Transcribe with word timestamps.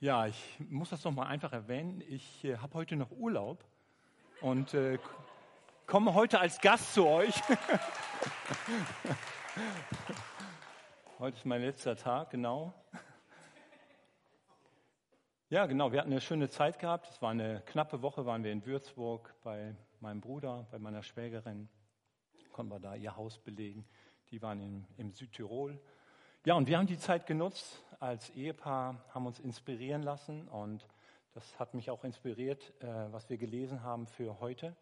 Ja, 0.00 0.28
ich 0.28 0.60
muss 0.60 0.90
das 0.90 1.02
noch 1.02 1.10
mal 1.10 1.26
einfach 1.26 1.52
erwähnen. 1.52 2.04
Ich 2.08 2.44
äh, 2.44 2.56
habe 2.58 2.74
heute 2.74 2.94
noch 2.94 3.10
Urlaub 3.10 3.64
und 4.40 4.72
äh, 4.72 4.96
komme 5.88 6.14
heute 6.14 6.38
als 6.38 6.60
Gast 6.60 6.94
zu 6.94 7.04
euch. 7.04 7.34
heute 11.18 11.36
ist 11.36 11.44
mein 11.44 11.62
letzter 11.62 11.96
Tag, 11.96 12.30
genau. 12.30 12.72
Ja, 15.48 15.66
genau. 15.66 15.90
Wir 15.90 15.98
hatten 15.98 16.12
eine 16.12 16.20
schöne 16.20 16.48
Zeit 16.48 16.78
gehabt. 16.78 17.08
Es 17.08 17.20
war 17.20 17.32
eine 17.32 17.62
knappe 17.66 18.00
Woche, 18.00 18.24
waren 18.24 18.44
wir 18.44 18.52
in 18.52 18.64
Würzburg 18.64 19.34
bei 19.42 19.74
meinem 19.98 20.20
Bruder, 20.20 20.68
bei 20.70 20.78
meiner 20.78 21.02
Schwägerin. 21.02 21.68
Konnten 22.52 22.70
wir 22.70 22.78
da 22.78 22.94
ihr 22.94 23.16
Haus 23.16 23.40
belegen. 23.40 23.84
Die 24.30 24.40
waren 24.42 24.60
im, 24.60 24.86
im 24.96 25.10
Südtirol. 25.10 25.80
Ja, 26.48 26.54
und 26.54 26.66
wir 26.66 26.78
haben 26.78 26.86
die 26.86 26.96
Zeit 26.96 27.26
genutzt 27.26 27.84
als 28.00 28.30
Ehepaar, 28.30 29.04
haben 29.10 29.26
uns 29.26 29.38
inspirieren 29.38 30.02
lassen 30.02 30.48
und 30.48 30.88
das 31.34 31.60
hat 31.60 31.74
mich 31.74 31.90
auch 31.90 32.04
inspiriert, 32.04 32.72
äh, 32.80 32.86
was 33.12 33.28
wir 33.28 33.36
gelesen 33.36 33.82
haben 33.82 34.06
für 34.06 34.40
heute. 34.40 34.74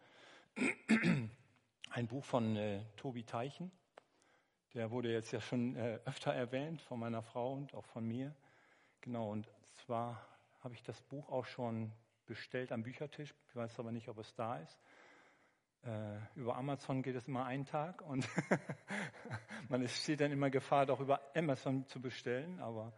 Ein 1.89 2.07
Buch 2.07 2.23
von 2.23 2.55
äh, 2.55 2.85
Tobi 2.95 3.25
Teichen. 3.25 3.69
Der 4.75 4.91
wurde 4.91 5.11
jetzt 5.11 5.33
ja 5.33 5.41
schon 5.41 5.75
äh, 5.75 5.99
öfter 6.05 6.33
erwähnt 6.33 6.81
von 6.83 7.01
meiner 7.01 7.21
Frau 7.21 7.51
und 7.51 7.73
auch 7.73 7.85
von 7.87 8.07
mir. 8.07 8.33
Genau, 9.01 9.29
und 9.29 9.49
zwar 9.73 10.25
habe 10.61 10.73
ich 10.73 10.83
das 10.83 11.01
Buch 11.01 11.27
auch 11.27 11.47
schon 11.47 11.91
bestellt 12.27 12.71
am 12.71 12.83
Büchertisch. 12.83 13.35
Ich 13.49 13.55
weiß 13.57 13.77
aber 13.77 13.91
nicht, 13.91 14.07
ob 14.07 14.19
es 14.19 14.33
da 14.35 14.57
ist. 14.57 14.79
Äh, 15.87 16.19
über 16.35 16.57
Amazon 16.57 17.01
geht 17.01 17.15
es 17.15 17.29
immer 17.29 17.45
einen 17.45 17.65
Tag 17.65 18.01
und 18.01 18.27
man 19.69 19.87
steht 19.87 20.19
dann 20.19 20.33
immer 20.33 20.49
Gefahr, 20.49 20.85
doch 20.85 20.99
über 20.99 21.21
Amazon 21.33 21.85
zu 21.87 22.01
bestellen. 22.01 22.59
Aber 22.59 22.91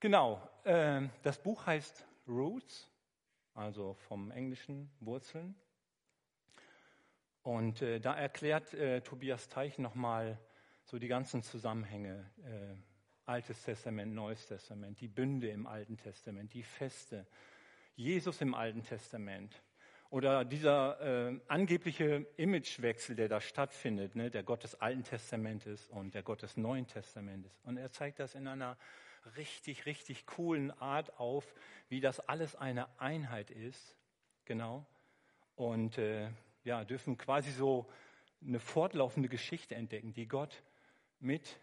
genau, 0.00 0.42
äh, 0.64 1.02
das 1.22 1.40
Buch 1.40 1.64
heißt 1.64 2.04
Roots, 2.26 2.90
also 3.54 3.94
vom 4.08 4.32
englischen 4.32 4.90
Wurzeln. 4.98 5.54
Und 7.42 7.82
äh, 7.82 8.00
da 8.00 8.16
erklärt 8.16 8.74
äh, 8.74 9.00
Tobias 9.02 9.48
Teich 9.48 9.78
nochmal 9.78 10.40
so 10.82 10.98
die 10.98 11.08
ganzen 11.08 11.42
Zusammenhänge. 11.42 12.28
Äh, 12.42 12.74
Altes 13.26 13.62
Testament, 13.62 14.12
Neues 14.12 14.44
Testament, 14.46 15.00
die 15.00 15.08
Bünde 15.08 15.50
im 15.50 15.68
Alten 15.68 15.96
Testament, 15.96 16.52
die 16.52 16.62
Feste, 16.64 17.26
Jesus 17.94 18.40
im 18.40 18.54
Alten 18.54 18.82
Testament. 18.82 19.62
Oder 20.10 20.44
dieser 20.44 21.30
äh, 21.30 21.40
angebliche 21.48 22.26
Imagewechsel, 22.36 23.16
der 23.16 23.28
da 23.28 23.40
stattfindet, 23.40 24.14
ne, 24.14 24.30
der 24.30 24.42
Gott 24.42 24.62
des 24.62 24.80
Alten 24.80 25.02
Testamentes 25.02 25.88
und 25.88 26.14
der 26.14 26.22
Gott 26.22 26.42
des 26.42 26.56
Neuen 26.56 26.86
Testamentes. 26.86 27.58
Und 27.64 27.76
er 27.76 27.90
zeigt 27.90 28.20
das 28.20 28.34
in 28.34 28.46
einer 28.46 28.76
richtig, 29.36 29.86
richtig 29.86 30.26
coolen 30.26 30.70
Art 30.70 31.18
auf, 31.18 31.54
wie 31.88 32.00
das 32.00 32.20
alles 32.20 32.54
eine 32.54 32.88
Einheit 33.00 33.50
ist. 33.50 33.96
Genau. 34.44 34.86
Und 35.56 35.98
äh, 35.98 36.30
ja, 36.64 36.84
dürfen 36.84 37.16
quasi 37.16 37.50
so 37.50 37.90
eine 38.46 38.60
fortlaufende 38.60 39.28
Geschichte 39.28 39.74
entdecken, 39.74 40.12
die 40.12 40.28
Gott 40.28 40.62
mit 41.18 41.58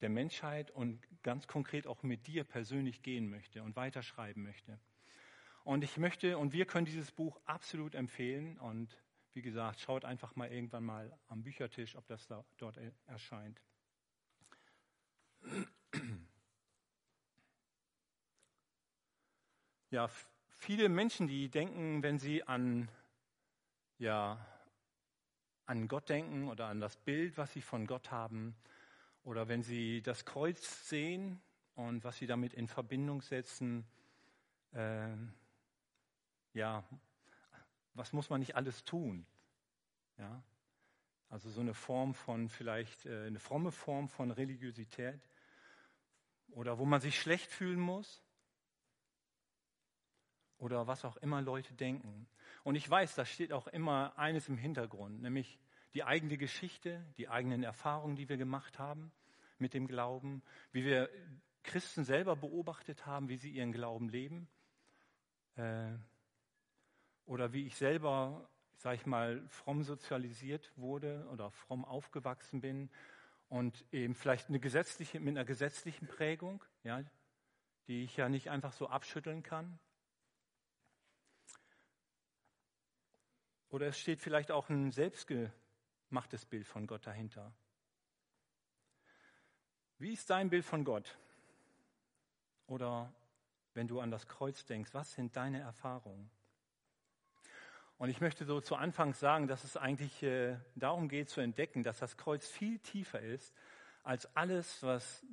der 0.00 0.08
Menschheit 0.08 0.70
und 0.70 1.00
ganz 1.22 1.46
konkret 1.46 1.86
auch 1.86 2.02
mit 2.02 2.26
dir 2.26 2.44
persönlich 2.44 3.02
gehen 3.02 3.28
möchte 3.28 3.62
und 3.62 3.76
weiterschreiben 3.76 4.42
möchte. 4.42 4.78
Und 5.64 5.84
ich 5.84 5.96
möchte, 5.96 6.38
und 6.38 6.52
wir 6.52 6.66
können 6.66 6.86
dieses 6.86 7.12
Buch 7.12 7.40
absolut 7.44 7.94
empfehlen. 7.94 8.58
Und 8.58 8.88
wie 9.34 9.42
gesagt, 9.42 9.80
schaut 9.80 10.04
einfach 10.04 10.34
mal 10.36 10.50
irgendwann 10.50 10.84
mal 10.84 11.16
am 11.28 11.42
Büchertisch, 11.42 11.96
ob 11.96 12.06
das 12.06 12.26
da, 12.26 12.44
dort 12.56 12.78
erscheint. 13.06 13.60
Ja, 19.90 20.10
viele 20.50 20.88
Menschen, 20.88 21.28
die 21.28 21.48
denken, 21.48 22.02
wenn 22.02 22.18
sie 22.18 22.42
an, 22.44 22.90
ja, 23.98 24.44
an 25.64 25.88
Gott 25.88 26.08
denken 26.08 26.48
oder 26.48 26.66
an 26.66 26.80
das 26.80 26.96
Bild, 26.96 27.38
was 27.38 27.52
sie 27.52 27.62
von 27.62 27.86
Gott 27.86 28.10
haben, 28.10 28.54
oder 29.24 29.48
wenn 29.48 29.62
sie 29.62 30.02
das 30.02 30.24
Kreuz 30.24 30.88
sehen 30.88 31.40
und 31.74 32.04
was 32.04 32.16
sie 32.16 32.26
damit 32.26 32.54
in 32.54 32.68
Verbindung 32.68 33.22
setzen, 33.22 33.86
äh, 34.72 35.08
ja, 36.58 36.84
was 37.94 38.12
muss 38.12 38.28
man 38.28 38.40
nicht 38.40 38.56
alles 38.56 38.84
tun? 38.84 39.26
Ja, 40.18 40.42
also 41.30 41.50
so 41.50 41.60
eine 41.60 41.74
Form 41.74 42.14
von 42.14 42.48
vielleicht 42.48 43.06
äh, 43.06 43.26
eine 43.26 43.38
fromme 43.38 43.70
Form 43.70 44.08
von 44.08 44.30
Religiosität 44.30 45.20
oder 46.50 46.78
wo 46.78 46.84
man 46.84 47.00
sich 47.00 47.20
schlecht 47.20 47.50
fühlen 47.50 47.78
muss 47.78 48.22
oder 50.58 50.86
was 50.86 51.04
auch 51.04 51.16
immer 51.18 51.40
Leute 51.40 51.74
denken. 51.74 52.28
Und 52.64 52.74
ich 52.74 52.88
weiß, 52.90 53.14
da 53.14 53.24
steht 53.24 53.52
auch 53.52 53.68
immer 53.68 54.18
eines 54.18 54.48
im 54.48 54.58
Hintergrund, 54.58 55.22
nämlich 55.22 55.60
die 55.94 56.02
eigene 56.02 56.36
Geschichte, 56.36 57.04
die 57.16 57.28
eigenen 57.28 57.62
Erfahrungen, 57.62 58.16
die 58.16 58.28
wir 58.28 58.36
gemacht 58.36 58.78
haben 58.78 59.12
mit 59.58 59.74
dem 59.74 59.86
Glauben, 59.86 60.42
wie 60.72 60.84
wir 60.84 61.08
Christen 61.62 62.04
selber 62.04 62.34
beobachtet 62.34 63.06
haben, 63.06 63.28
wie 63.28 63.36
sie 63.36 63.50
ihren 63.50 63.72
Glauben 63.72 64.08
leben. 64.08 64.48
Äh, 65.56 65.92
oder 67.28 67.52
wie 67.52 67.66
ich 67.66 67.76
selber, 67.76 68.48
sag 68.76 68.94
ich 68.94 69.06
mal, 69.06 69.46
fromm 69.48 69.82
sozialisiert 69.82 70.72
wurde 70.76 71.28
oder 71.30 71.50
fromm 71.50 71.84
aufgewachsen 71.84 72.62
bin 72.62 72.90
und 73.48 73.84
eben 73.92 74.14
vielleicht 74.14 74.48
eine 74.48 74.60
gesetzliche, 74.60 75.20
mit 75.20 75.36
einer 75.36 75.44
gesetzlichen 75.44 76.06
Prägung, 76.06 76.64
ja, 76.84 77.02
die 77.86 78.02
ich 78.04 78.16
ja 78.16 78.30
nicht 78.30 78.48
einfach 78.48 78.72
so 78.72 78.88
abschütteln 78.88 79.42
kann. 79.42 79.78
Oder 83.68 83.88
es 83.88 83.98
steht 83.98 84.22
vielleicht 84.22 84.50
auch 84.50 84.70
ein 84.70 84.90
selbstgemachtes 84.90 86.46
Bild 86.46 86.66
von 86.66 86.86
Gott 86.86 87.06
dahinter. 87.06 87.52
Wie 89.98 90.14
ist 90.14 90.30
dein 90.30 90.48
Bild 90.48 90.64
von 90.64 90.84
Gott? 90.84 91.18
Oder 92.66 93.12
wenn 93.74 93.86
du 93.86 94.00
an 94.00 94.10
das 94.10 94.26
Kreuz 94.26 94.64
denkst, 94.64 94.94
was 94.94 95.12
sind 95.12 95.36
deine 95.36 95.60
Erfahrungen? 95.60 96.30
Und 97.98 98.10
ich 98.10 98.20
möchte 98.20 98.44
so 98.44 98.60
zu 98.60 98.76
Anfang 98.76 99.12
sagen, 99.12 99.48
dass 99.48 99.64
es 99.64 99.76
eigentlich 99.76 100.22
äh, 100.22 100.56
darum 100.76 101.08
geht 101.08 101.28
zu 101.30 101.40
entdecken, 101.40 101.82
dass 101.82 101.98
das 101.98 102.16
Kreuz 102.16 102.46
viel 102.46 102.78
tiefer 102.78 103.20
ist 103.20 103.52
als 104.04 104.34
alles, 104.36 104.82
was, 104.84 105.26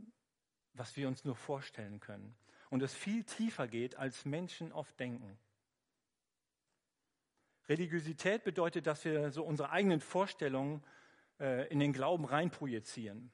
was 0.74 0.98
wir 0.98 1.08
uns 1.08 1.24
nur 1.24 1.36
vorstellen 1.36 2.00
können. 2.00 2.36
Und 2.72 2.82
es 2.82 2.94
viel 2.94 3.24
tiefer 3.24 3.68
geht, 3.68 3.96
als 3.96 4.26
Menschen 4.26 4.72
oft 4.72 5.00
denken. 5.00 5.38
Religiosität 7.70 8.44
bedeutet, 8.44 8.88
dass 8.88 9.06
wir 9.06 9.32
so 9.32 9.44
unsere 9.44 9.70
eigenen 9.70 10.02
Vorstellungen 10.02 10.84
äh, 11.40 11.68
in 11.68 11.80
den 11.80 11.94
Glauben 11.94 12.26
reinprojizieren. 12.26 13.32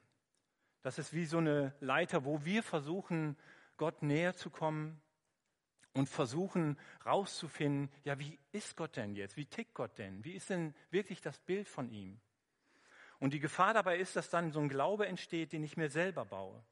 Das 0.82 0.98
ist 0.98 1.14
wie 1.14 1.24
so 1.24 1.38
eine 1.38 1.74
Leiter, 1.80 2.26
wo 2.26 2.44
wir 2.44 2.62
versuchen, 2.62 3.38
Gott 3.78 4.02
näher 4.02 4.34
zu 4.34 4.50
kommen, 4.50 5.00
und 5.94 6.08
versuchen 6.08 6.78
rauszufinden, 7.04 7.90
ja, 8.04 8.18
wie 8.18 8.38
ist 8.52 8.76
Gott 8.76 8.96
denn 8.96 9.14
jetzt? 9.14 9.36
Wie 9.36 9.46
tickt 9.46 9.74
Gott 9.74 9.98
denn? 9.98 10.24
Wie 10.24 10.32
ist 10.32 10.50
denn 10.50 10.74
wirklich 10.90 11.20
das 11.20 11.38
Bild 11.40 11.68
von 11.68 11.90
ihm? 11.90 12.20
Und 13.18 13.34
die 13.34 13.40
Gefahr 13.40 13.74
dabei 13.74 13.98
ist, 13.98 14.16
dass 14.16 14.30
dann 14.30 14.50
so 14.50 14.60
ein 14.60 14.68
Glaube 14.68 15.06
entsteht, 15.06 15.52
den 15.52 15.62
ich 15.62 15.76
mir 15.76 15.90
selber 15.90 16.24
baue. 16.24 16.64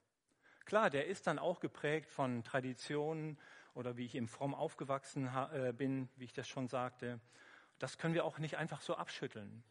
Klar, 0.64 0.90
der 0.90 1.06
ist 1.06 1.26
dann 1.26 1.38
auch 1.38 1.60
geprägt 1.60 2.10
von 2.10 2.42
Traditionen 2.44 3.38
oder 3.74 3.96
wie 3.96 4.04
ich 4.04 4.14
im 4.14 4.28
Fromm 4.28 4.54
aufgewachsen 4.54 5.26
äh, 5.26 5.72
bin, 5.76 6.08
wie 6.16 6.24
ich 6.24 6.32
das 6.32 6.48
schon 6.48 6.68
sagte. 6.68 7.20
Das 7.78 7.98
können 7.98 8.14
wir 8.14 8.24
auch 8.24 8.38
nicht 8.38 8.56
einfach 8.56 8.80
so 8.80 8.94
abschütteln. 8.94 9.62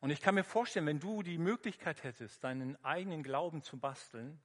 Und 0.00 0.10
ich 0.10 0.20
kann 0.20 0.34
mir 0.34 0.44
vorstellen, 0.44 0.86
wenn 0.86 0.98
du 0.98 1.22
die 1.22 1.38
Möglichkeit 1.38 2.02
hättest, 2.02 2.42
deinen 2.42 2.82
eigenen 2.84 3.22
Glauben 3.22 3.62
zu 3.62 3.78
basteln, 3.78 4.40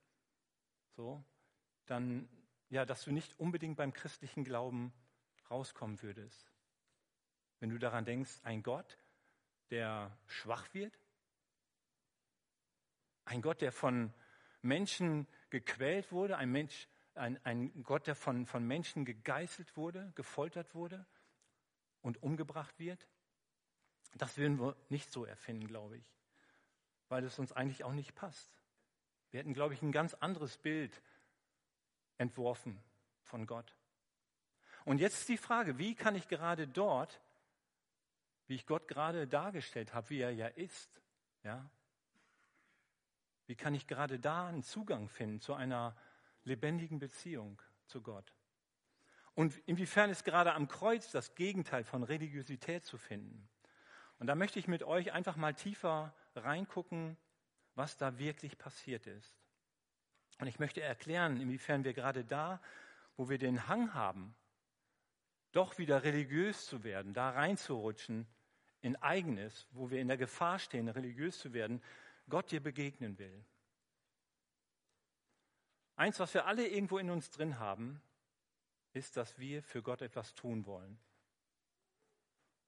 so, 0.95 1.23
dann 1.87 2.29
ja, 2.69 2.85
dass 2.85 3.03
du 3.03 3.11
nicht 3.11 3.39
unbedingt 3.39 3.77
beim 3.77 3.93
christlichen 3.93 4.43
Glauben 4.43 4.93
rauskommen 5.49 6.01
würdest. 6.01 6.51
Wenn 7.59 7.69
du 7.69 7.77
daran 7.77 8.05
denkst, 8.05 8.39
ein 8.43 8.63
Gott, 8.63 8.97
der 9.69 10.17
schwach 10.25 10.73
wird, 10.73 10.97
ein 13.25 13.41
Gott, 13.41 13.61
der 13.61 13.71
von 13.71 14.13
Menschen 14.61 15.27
gequält 15.49 16.11
wurde, 16.11 16.37
ein, 16.37 16.51
Mensch, 16.51 16.87
ein, 17.15 17.43
ein 17.45 17.83
Gott, 17.83 18.07
der 18.07 18.15
von, 18.15 18.45
von 18.45 18.65
Menschen 18.65 19.05
gegeißelt 19.05 19.75
wurde, 19.75 20.11
gefoltert 20.15 20.75
wurde 20.75 21.05
und 22.01 22.21
umgebracht 22.21 22.77
wird, 22.79 23.07
das 24.15 24.37
würden 24.37 24.59
wir 24.59 24.75
nicht 24.89 25.11
so 25.11 25.25
erfinden, 25.25 25.67
glaube 25.67 25.97
ich, 25.97 26.05
weil 27.09 27.23
es 27.23 27.37
uns 27.39 27.51
eigentlich 27.51 27.83
auch 27.83 27.93
nicht 27.93 28.15
passt. 28.15 28.51
Wir 29.31 29.41
hätten, 29.41 29.53
glaube 29.53 29.73
ich, 29.73 29.81
ein 29.81 29.91
ganz 29.91 30.13
anderes 30.13 30.57
Bild 30.57 31.01
entworfen 32.17 32.81
von 33.23 33.45
Gott. 33.45 33.75
Und 34.85 34.99
jetzt 34.99 35.19
ist 35.19 35.29
die 35.29 35.37
Frage, 35.37 35.77
wie 35.77 35.95
kann 35.95 36.15
ich 36.15 36.27
gerade 36.27 36.67
dort, 36.67 37.21
wie 38.47 38.55
ich 38.55 38.65
Gott 38.65 38.87
gerade 38.87 39.27
dargestellt 39.27 39.93
habe, 39.93 40.09
wie 40.09 40.21
er 40.21 40.31
ja 40.31 40.47
ist, 40.47 41.01
ja, 41.43 41.69
wie 43.47 43.55
kann 43.55 43.73
ich 43.73 43.87
gerade 43.87 44.19
da 44.19 44.47
einen 44.47 44.63
Zugang 44.63 45.09
finden 45.09 45.39
zu 45.39 45.53
einer 45.53 45.95
lebendigen 46.43 46.99
Beziehung 46.99 47.61
zu 47.85 48.01
Gott. 48.01 48.33
Und 49.33 49.57
inwiefern 49.67 50.09
ist 50.09 50.23
gerade 50.23 50.53
am 50.53 50.67
Kreuz 50.67 51.11
das 51.11 51.35
Gegenteil 51.35 51.83
von 51.83 52.03
Religiosität 52.03 52.85
zu 52.85 52.97
finden? 52.97 53.47
Und 54.19 54.27
da 54.27 54.35
möchte 54.35 54.57
ich 54.57 54.67
mit 54.67 54.83
euch 54.83 55.11
einfach 55.11 55.35
mal 55.35 55.53
tiefer 55.53 56.15
reingucken, 56.35 57.17
was 57.75 57.97
da 57.97 58.17
wirklich 58.17 58.57
passiert 58.57 59.05
ist. 59.05 59.37
Und 60.39 60.47
ich 60.47 60.59
möchte 60.59 60.81
erklären, 60.81 61.41
inwiefern 61.41 61.83
wir 61.83 61.93
gerade 61.93 62.23
da, 62.23 62.61
wo 63.15 63.29
wir 63.29 63.37
den 63.37 63.67
Hang 63.67 63.93
haben, 63.93 64.35
doch 65.51 65.77
wieder 65.77 66.03
religiös 66.03 66.65
zu 66.65 66.83
werden, 66.83 67.13
da 67.13 67.31
reinzurutschen 67.31 68.27
in 68.81 68.95
eigenes, 68.97 69.67
wo 69.71 69.89
wir 69.89 69.99
in 69.99 70.07
der 70.07 70.17
Gefahr 70.17 70.59
stehen, 70.59 70.87
religiös 70.87 71.39
zu 71.39 71.53
werden, 71.53 71.81
Gott 72.29 72.51
dir 72.51 72.61
begegnen 72.61 73.17
will. 73.17 73.43
Eins, 75.95 76.19
was 76.19 76.33
wir 76.35 76.45
alle 76.45 76.67
irgendwo 76.67 76.99
in 76.99 77.09
uns 77.09 77.31
drin 77.31 77.57
haben, 77.57 78.01
ist, 78.93 79.17
dass 79.17 79.39
wir 79.39 79.63
für 79.63 79.81
Gott 79.81 80.01
etwas 80.01 80.35
tun 80.35 80.65
wollen, 80.65 80.99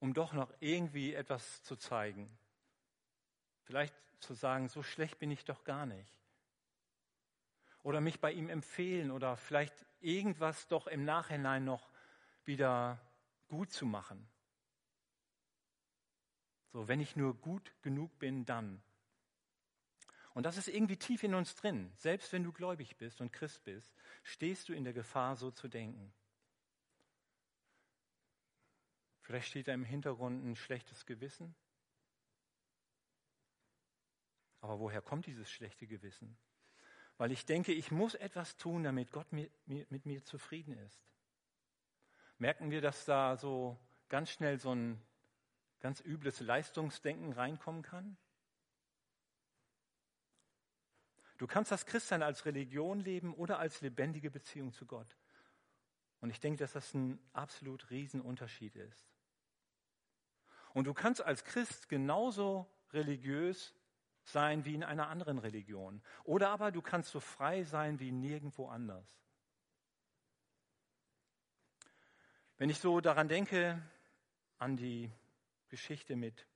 um 0.00 0.14
doch 0.14 0.32
noch 0.32 0.52
irgendwie 0.58 1.14
etwas 1.14 1.62
zu 1.62 1.76
zeigen. 1.76 2.36
Vielleicht 3.62 3.94
zu 4.18 4.34
sagen, 4.34 4.68
so 4.68 4.82
schlecht 4.82 5.18
bin 5.18 5.30
ich 5.30 5.44
doch 5.44 5.62
gar 5.62 5.86
nicht. 5.86 6.19
Oder 7.82 8.00
mich 8.00 8.20
bei 8.20 8.32
ihm 8.32 8.48
empfehlen 8.48 9.10
oder 9.10 9.36
vielleicht 9.36 9.86
irgendwas 10.00 10.68
doch 10.68 10.86
im 10.86 11.04
Nachhinein 11.04 11.64
noch 11.64 11.88
wieder 12.44 13.00
gut 13.48 13.70
zu 13.70 13.86
machen. 13.86 14.28
So, 16.72 16.88
wenn 16.88 17.00
ich 17.00 17.16
nur 17.16 17.34
gut 17.34 17.74
genug 17.82 18.18
bin, 18.18 18.44
dann. 18.44 18.82
Und 20.34 20.44
das 20.44 20.56
ist 20.56 20.68
irgendwie 20.68 20.96
tief 20.96 21.22
in 21.24 21.34
uns 21.34 21.56
drin. 21.56 21.92
Selbst 21.96 22.32
wenn 22.32 22.44
du 22.44 22.52
gläubig 22.52 22.96
bist 22.96 23.20
und 23.20 23.32
Christ 23.32 23.64
bist, 23.64 23.92
stehst 24.22 24.68
du 24.68 24.72
in 24.72 24.84
der 24.84 24.92
Gefahr, 24.92 25.36
so 25.36 25.50
zu 25.50 25.68
denken. 25.68 26.12
Vielleicht 29.22 29.48
steht 29.48 29.68
da 29.68 29.74
im 29.74 29.84
Hintergrund 29.84 30.44
ein 30.44 30.56
schlechtes 30.56 31.06
Gewissen. 31.06 31.54
Aber 34.60 34.78
woher 34.78 35.00
kommt 35.00 35.26
dieses 35.26 35.50
schlechte 35.50 35.86
Gewissen? 35.86 36.36
Weil 37.20 37.32
ich 37.32 37.44
denke, 37.44 37.74
ich 37.74 37.90
muss 37.90 38.14
etwas 38.14 38.56
tun, 38.56 38.82
damit 38.82 39.10
Gott 39.12 39.30
mit 39.30 39.52
mir, 39.68 39.84
mit 39.90 40.06
mir 40.06 40.24
zufrieden 40.24 40.72
ist. 40.86 40.98
Merken 42.38 42.70
wir, 42.70 42.80
dass 42.80 43.04
da 43.04 43.36
so 43.36 43.78
ganz 44.08 44.30
schnell 44.30 44.58
so 44.58 44.74
ein 44.74 44.98
ganz 45.80 46.00
übles 46.00 46.40
Leistungsdenken 46.40 47.34
reinkommen 47.34 47.82
kann? 47.82 48.16
Du 51.36 51.46
kannst 51.46 51.70
das 51.70 51.84
Christsein 51.84 52.22
als 52.22 52.46
Religion 52.46 53.00
leben 53.00 53.34
oder 53.34 53.58
als 53.58 53.82
lebendige 53.82 54.30
Beziehung 54.30 54.72
zu 54.72 54.86
Gott. 54.86 55.14
Und 56.22 56.30
ich 56.30 56.40
denke, 56.40 56.60
dass 56.60 56.72
das 56.72 56.94
ein 56.94 57.20
absolut 57.34 57.90
Riesenunterschied 57.90 58.76
ist. 58.76 59.10
Und 60.72 60.86
du 60.86 60.94
kannst 60.94 61.20
als 61.20 61.44
Christ 61.44 61.90
genauso 61.90 62.66
religiös 62.94 63.74
sein 64.32 64.64
wie 64.64 64.74
in 64.74 64.84
einer 64.84 65.08
anderen 65.08 65.38
Religion. 65.38 66.02
Oder 66.24 66.50
aber 66.50 66.72
du 66.72 66.82
kannst 66.82 67.10
so 67.10 67.20
frei 67.20 67.64
sein 67.64 68.00
wie 68.00 68.12
nirgendwo 68.12 68.68
anders. 68.68 69.06
Wenn 72.58 72.70
ich 72.70 72.78
so 72.78 73.00
daran 73.00 73.28
denke, 73.28 73.80
an 74.58 74.76
die 74.76 75.10
Geschichte 75.68 76.16
mit, 76.16 76.46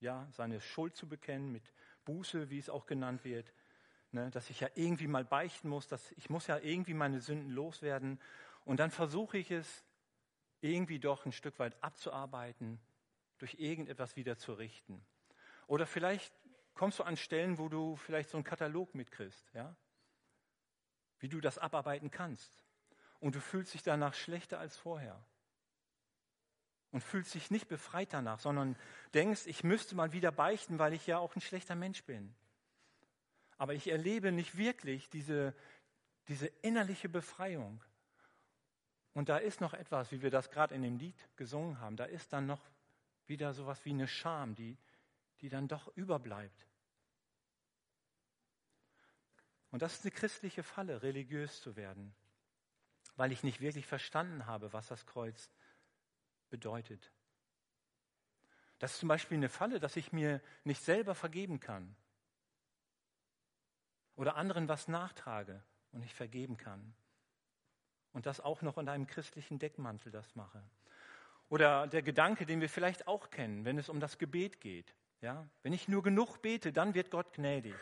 ja, 0.00 0.28
seine 0.32 0.60
Schuld 0.60 0.94
zu 0.94 1.08
bekennen, 1.08 1.50
mit 1.50 1.72
Buße, 2.04 2.50
wie 2.50 2.58
es 2.58 2.68
auch 2.68 2.84
genannt 2.84 3.24
wird, 3.24 3.52
ne, 4.10 4.30
dass 4.30 4.50
ich 4.50 4.60
ja 4.60 4.68
irgendwie 4.74 5.06
mal 5.06 5.24
beichten 5.24 5.68
muss, 5.68 5.88
dass 5.88 6.12
ich 6.12 6.28
muss 6.28 6.46
ja 6.46 6.58
irgendwie 6.58 6.94
meine 6.94 7.20
Sünden 7.20 7.50
loswerden. 7.50 8.20
Und 8.64 8.78
dann 8.78 8.90
versuche 8.90 9.38
ich 9.38 9.50
es 9.50 9.84
irgendwie 10.60 10.98
doch 10.98 11.24
ein 11.26 11.32
Stück 11.32 11.58
weit 11.58 11.82
abzuarbeiten, 11.82 12.78
durch 13.38 13.54
irgendetwas 13.54 14.16
wieder 14.16 14.36
zu 14.36 14.54
richten. 14.54 15.04
Oder 15.66 15.86
vielleicht 15.86 16.32
kommst 16.74 16.98
du 16.98 17.04
an 17.04 17.16
Stellen, 17.16 17.58
wo 17.58 17.68
du 17.68 17.96
vielleicht 17.96 18.30
so 18.30 18.36
einen 18.36 18.44
Katalog 18.44 18.94
mitkriegst, 18.94 19.50
ja? 19.54 19.74
Wie 21.18 21.28
du 21.28 21.40
das 21.40 21.58
abarbeiten 21.58 22.10
kannst. 22.10 22.64
Und 23.20 23.34
du 23.34 23.40
fühlst 23.40 23.74
dich 23.74 23.82
danach 23.82 24.14
schlechter 24.14 24.58
als 24.58 24.76
vorher. 24.76 25.24
Und 26.90 27.02
fühlst 27.02 27.34
dich 27.34 27.50
nicht 27.50 27.68
befreit 27.68 28.12
danach, 28.12 28.38
sondern 28.38 28.76
denkst, 29.14 29.46
ich 29.46 29.64
müsste 29.64 29.94
mal 29.94 30.12
wieder 30.12 30.30
beichten, 30.30 30.78
weil 30.78 30.92
ich 30.92 31.06
ja 31.06 31.18
auch 31.18 31.34
ein 31.34 31.40
schlechter 31.40 31.74
Mensch 31.74 32.04
bin. 32.04 32.34
Aber 33.56 33.74
ich 33.74 33.88
erlebe 33.88 34.30
nicht 34.30 34.56
wirklich 34.56 35.08
diese, 35.10 35.54
diese 36.28 36.46
innerliche 36.62 37.08
Befreiung. 37.08 37.82
Und 39.12 39.28
da 39.28 39.38
ist 39.38 39.60
noch 39.60 39.74
etwas, 39.74 40.10
wie 40.12 40.22
wir 40.22 40.30
das 40.30 40.50
gerade 40.50 40.74
in 40.74 40.82
dem 40.82 40.96
Lied 40.96 41.16
gesungen 41.36 41.80
haben, 41.80 41.96
da 41.96 42.04
ist 42.04 42.32
dann 42.32 42.46
noch 42.46 42.60
wieder 43.26 43.54
sowas 43.54 43.84
wie 43.84 43.90
eine 43.90 44.08
Scham, 44.08 44.54
die, 44.54 44.76
die 45.40 45.48
dann 45.48 45.68
doch 45.68 45.88
überbleibt. 45.96 46.66
Und 49.70 49.82
das 49.82 49.94
ist 49.94 50.04
eine 50.04 50.12
christliche 50.12 50.62
Falle, 50.62 51.02
religiös 51.02 51.60
zu 51.60 51.74
werden, 51.74 52.14
weil 53.16 53.32
ich 53.32 53.42
nicht 53.42 53.60
wirklich 53.60 53.86
verstanden 53.86 54.46
habe, 54.46 54.72
was 54.72 54.86
das 54.86 55.04
Kreuz 55.06 55.50
bedeutet. 56.48 57.10
Das 58.78 58.92
ist 58.92 59.00
zum 59.00 59.08
Beispiel 59.08 59.36
eine 59.36 59.48
Falle, 59.48 59.80
dass 59.80 59.96
ich 59.96 60.12
mir 60.12 60.40
nicht 60.62 60.82
selber 60.82 61.14
vergeben 61.14 61.58
kann 61.58 61.96
oder 64.16 64.36
anderen 64.36 64.68
was 64.68 64.88
nachtrage 64.88 65.62
und 65.92 66.00
nicht 66.00 66.14
vergeben 66.14 66.56
kann. 66.56 66.94
Und 68.12 68.26
das 68.26 68.40
auch 68.40 68.62
noch 68.62 68.76
unter 68.76 68.92
einem 68.92 69.06
christlichen 69.06 69.58
Deckmantel 69.58 70.12
das 70.12 70.36
mache. 70.36 70.62
Oder 71.48 71.86
der 71.88 72.02
Gedanke, 72.02 72.46
den 72.46 72.60
wir 72.60 72.68
vielleicht 72.68 73.08
auch 73.08 73.30
kennen, 73.30 73.64
wenn 73.64 73.78
es 73.78 73.88
um 73.88 74.00
das 74.00 74.18
Gebet 74.18 74.60
geht. 74.60 74.94
Ja? 75.24 75.48
Wenn 75.62 75.72
ich 75.72 75.88
nur 75.88 76.02
genug 76.02 76.42
bete, 76.42 76.70
dann 76.70 76.92
wird 76.92 77.10
Gott 77.10 77.32
gnädig. 77.32 77.74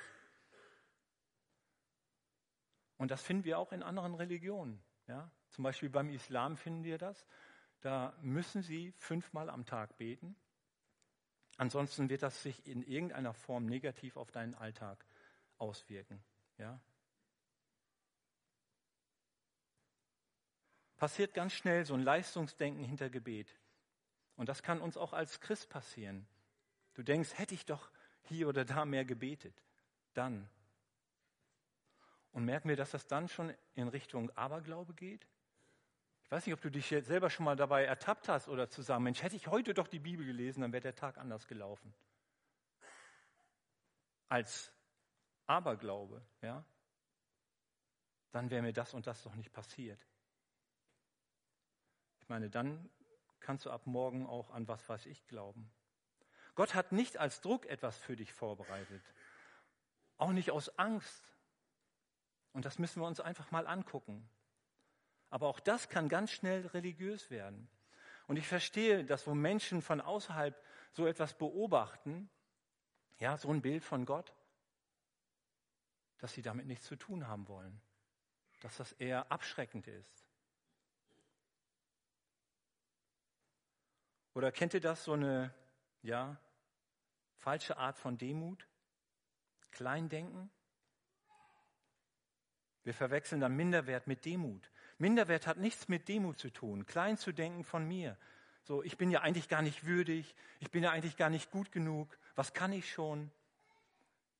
Und 2.98 3.10
das 3.10 3.20
finden 3.20 3.42
wir 3.42 3.58
auch 3.58 3.72
in 3.72 3.82
anderen 3.82 4.14
Religionen. 4.14 4.80
Ja? 5.08 5.28
Zum 5.50 5.64
Beispiel 5.64 5.90
beim 5.90 6.08
Islam 6.08 6.56
finden 6.56 6.84
wir 6.84 6.98
das. 6.98 7.26
Da 7.80 8.16
müssen 8.22 8.62
sie 8.62 8.92
fünfmal 8.92 9.50
am 9.50 9.66
Tag 9.66 9.96
beten. 9.96 10.36
Ansonsten 11.56 12.08
wird 12.08 12.22
das 12.22 12.44
sich 12.44 12.64
in 12.64 12.84
irgendeiner 12.84 13.34
Form 13.34 13.66
negativ 13.66 14.16
auf 14.16 14.30
deinen 14.30 14.54
Alltag 14.54 15.04
auswirken. 15.58 16.22
Ja? 16.58 16.80
passiert 20.94 21.34
ganz 21.34 21.54
schnell 21.54 21.84
so 21.84 21.94
ein 21.94 22.02
Leistungsdenken 22.02 22.84
hinter 22.84 23.10
Gebet. 23.10 23.52
Und 24.36 24.48
das 24.48 24.62
kann 24.62 24.80
uns 24.80 24.96
auch 24.96 25.12
als 25.12 25.40
Christ 25.40 25.68
passieren. 25.68 26.28
Du 26.94 27.02
denkst, 27.02 27.38
hätte 27.38 27.54
ich 27.54 27.64
doch 27.64 27.90
hier 28.22 28.48
oder 28.48 28.64
da 28.64 28.84
mehr 28.84 29.04
gebetet. 29.04 29.54
Dann. 30.14 30.48
Und 32.32 32.44
merken 32.44 32.68
wir, 32.68 32.76
dass 32.76 32.90
das 32.90 33.06
dann 33.06 33.28
schon 33.28 33.54
in 33.74 33.88
Richtung 33.88 34.30
Aberglaube 34.30 34.94
geht? 34.94 35.26
Ich 36.24 36.30
weiß 36.30 36.46
nicht, 36.46 36.54
ob 36.54 36.62
du 36.62 36.70
dich 36.70 36.90
jetzt 36.90 37.08
selber 37.08 37.28
schon 37.28 37.44
mal 37.44 37.56
dabei 37.56 37.84
ertappt 37.84 38.28
hast 38.28 38.48
oder 38.48 38.68
zu 38.68 38.82
sagen, 38.82 39.04
Mensch, 39.04 39.22
hätte 39.22 39.36
ich 39.36 39.48
heute 39.48 39.74
doch 39.74 39.88
die 39.88 39.98
Bibel 39.98 40.24
gelesen, 40.24 40.62
dann 40.62 40.72
wäre 40.72 40.82
der 40.82 40.94
Tag 40.94 41.18
anders 41.18 41.46
gelaufen. 41.46 41.92
Als 44.28 44.72
Aberglaube, 45.46 46.22
ja? 46.40 46.64
Dann 48.30 48.50
wäre 48.50 48.62
mir 48.62 48.72
das 48.72 48.94
und 48.94 49.06
das 49.06 49.22
doch 49.22 49.34
nicht 49.34 49.52
passiert 49.52 49.98
meine, 52.32 52.48
dann 52.48 52.88
kannst 53.40 53.66
du 53.66 53.70
ab 53.70 53.86
morgen 53.86 54.26
auch 54.26 54.50
an 54.52 54.66
was 54.66 54.88
weiß 54.88 55.04
ich 55.04 55.26
glauben. 55.26 55.70
Gott 56.54 56.74
hat 56.74 56.92
nicht 56.92 57.16
als 57.16 57.40
Druck 57.40 57.66
etwas 57.66 57.96
für 57.96 58.16
dich 58.16 58.32
vorbereitet, 58.32 59.02
auch 60.18 60.32
nicht 60.32 60.50
aus 60.50 60.78
Angst. 60.78 61.22
Und 62.52 62.64
das 62.64 62.78
müssen 62.78 63.00
wir 63.00 63.06
uns 63.06 63.20
einfach 63.20 63.50
mal 63.50 63.66
angucken. 63.66 64.28
Aber 65.30 65.48
auch 65.48 65.60
das 65.60 65.88
kann 65.88 66.08
ganz 66.08 66.30
schnell 66.30 66.66
religiös 66.68 67.30
werden. 67.30 67.68
Und 68.26 68.36
ich 68.36 68.46
verstehe, 68.46 69.04
dass 69.04 69.26
wo 69.26 69.34
Menschen 69.34 69.80
von 69.80 70.00
außerhalb 70.00 70.62
so 70.92 71.06
etwas 71.06 71.34
beobachten, 71.34 72.28
ja, 73.18 73.36
so 73.36 73.48
ein 73.48 73.62
Bild 73.62 73.82
von 73.82 74.04
Gott, 74.04 74.34
dass 76.18 76.34
sie 76.34 76.42
damit 76.42 76.66
nichts 76.66 76.86
zu 76.86 76.96
tun 76.96 77.26
haben 77.26 77.48
wollen, 77.48 77.80
dass 78.60 78.76
das 78.76 78.92
eher 78.92 79.32
abschreckend 79.32 79.86
ist. 79.88 80.26
Oder 84.34 84.52
kennt 84.52 84.74
ihr 84.74 84.80
das, 84.80 85.04
so 85.04 85.14
eine, 85.14 85.52
ja, 86.02 86.36
falsche 87.36 87.76
Art 87.76 87.98
von 87.98 88.18
Demut? 88.18 88.66
Kleindenken? 89.70 90.50
Wir 92.84 92.94
verwechseln 92.94 93.40
dann 93.40 93.56
Minderwert 93.56 94.06
mit 94.06 94.24
Demut. 94.24 94.70
Minderwert 94.98 95.46
hat 95.46 95.56
nichts 95.56 95.88
mit 95.88 96.08
Demut 96.08 96.38
zu 96.38 96.50
tun. 96.50 96.84
Klein 96.86 97.16
zu 97.16 97.32
denken 97.32 97.64
von 97.64 97.86
mir. 97.86 98.18
So, 98.64 98.82
ich 98.82 98.96
bin 98.96 99.10
ja 99.10 99.20
eigentlich 99.20 99.48
gar 99.48 99.62
nicht 99.62 99.86
würdig. 99.86 100.34
Ich 100.60 100.70
bin 100.70 100.82
ja 100.82 100.90
eigentlich 100.90 101.16
gar 101.16 101.30
nicht 101.30 101.50
gut 101.50 101.72
genug. 101.72 102.16
Was 102.34 102.52
kann 102.52 102.72
ich 102.72 102.90
schon? 102.90 103.30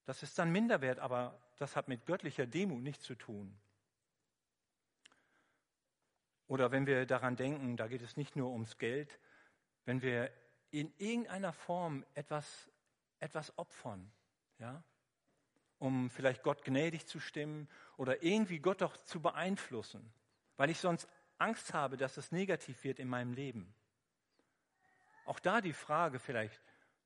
Das 0.05 0.23
ist 0.23 0.39
dann 0.39 0.51
Minderwert, 0.51 0.99
aber 0.99 1.41
das 1.59 1.77
hat 1.77 1.89
mit 1.89 2.07
göttlicher 2.07 2.47
Demut 2.47 2.83
nichts 2.83 3.05
zu 3.05 3.15
tun. 3.15 3.57
Oder 6.49 6.71
wenn 6.71 6.87
wir 6.87 7.07
daran 7.07 7.37
denken, 7.37 7.77
da 7.77 7.87
geht 7.87 8.03
es 8.03 8.17
nicht 8.17 8.37
nur 8.37 8.51
ums 8.51 8.79
Geld, 8.79 9.19
wenn 9.85 10.03
wir 10.03 10.31
in 10.73 10.93
irgendeiner 10.97 11.53
Form 11.53 12.05
etwas, 12.15 12.71
etwas 13.21 13.57
opfern, 13.59 14.11
ja, 14.59 14.83
um 15.79 16.11
vielleicht 16.11 16.43
Gott 16.43 16.65
gnädig 16.65 17.07
zu 17.07 17.21
stimmen 17.21 17.69
oder 17.97 18.23
irgendwie 18.23 18.59
Gott 18.59 18.81
doch 18.81 18.97
zu 19.05 19.21
beeinflussen, 19.21 20.13
weil 20.57 20.71
ich 20.71 20.79
sonst 20.79 21.07
Angst 21.39 21.75
habe, 21.75 21.97
dass 21.97 22.17
es 22.17 22.33
negativ 22.33 22.83
wird 22.85 22.99
in 22.99 23.09
meinem 23.09 23.35
Leben. 23.35 23.75
Auch 25.27 25.41
da 25.41 25.61
die 25.61 25.75
Frage 25.75 26.19
vielleicht, 26.19 26.61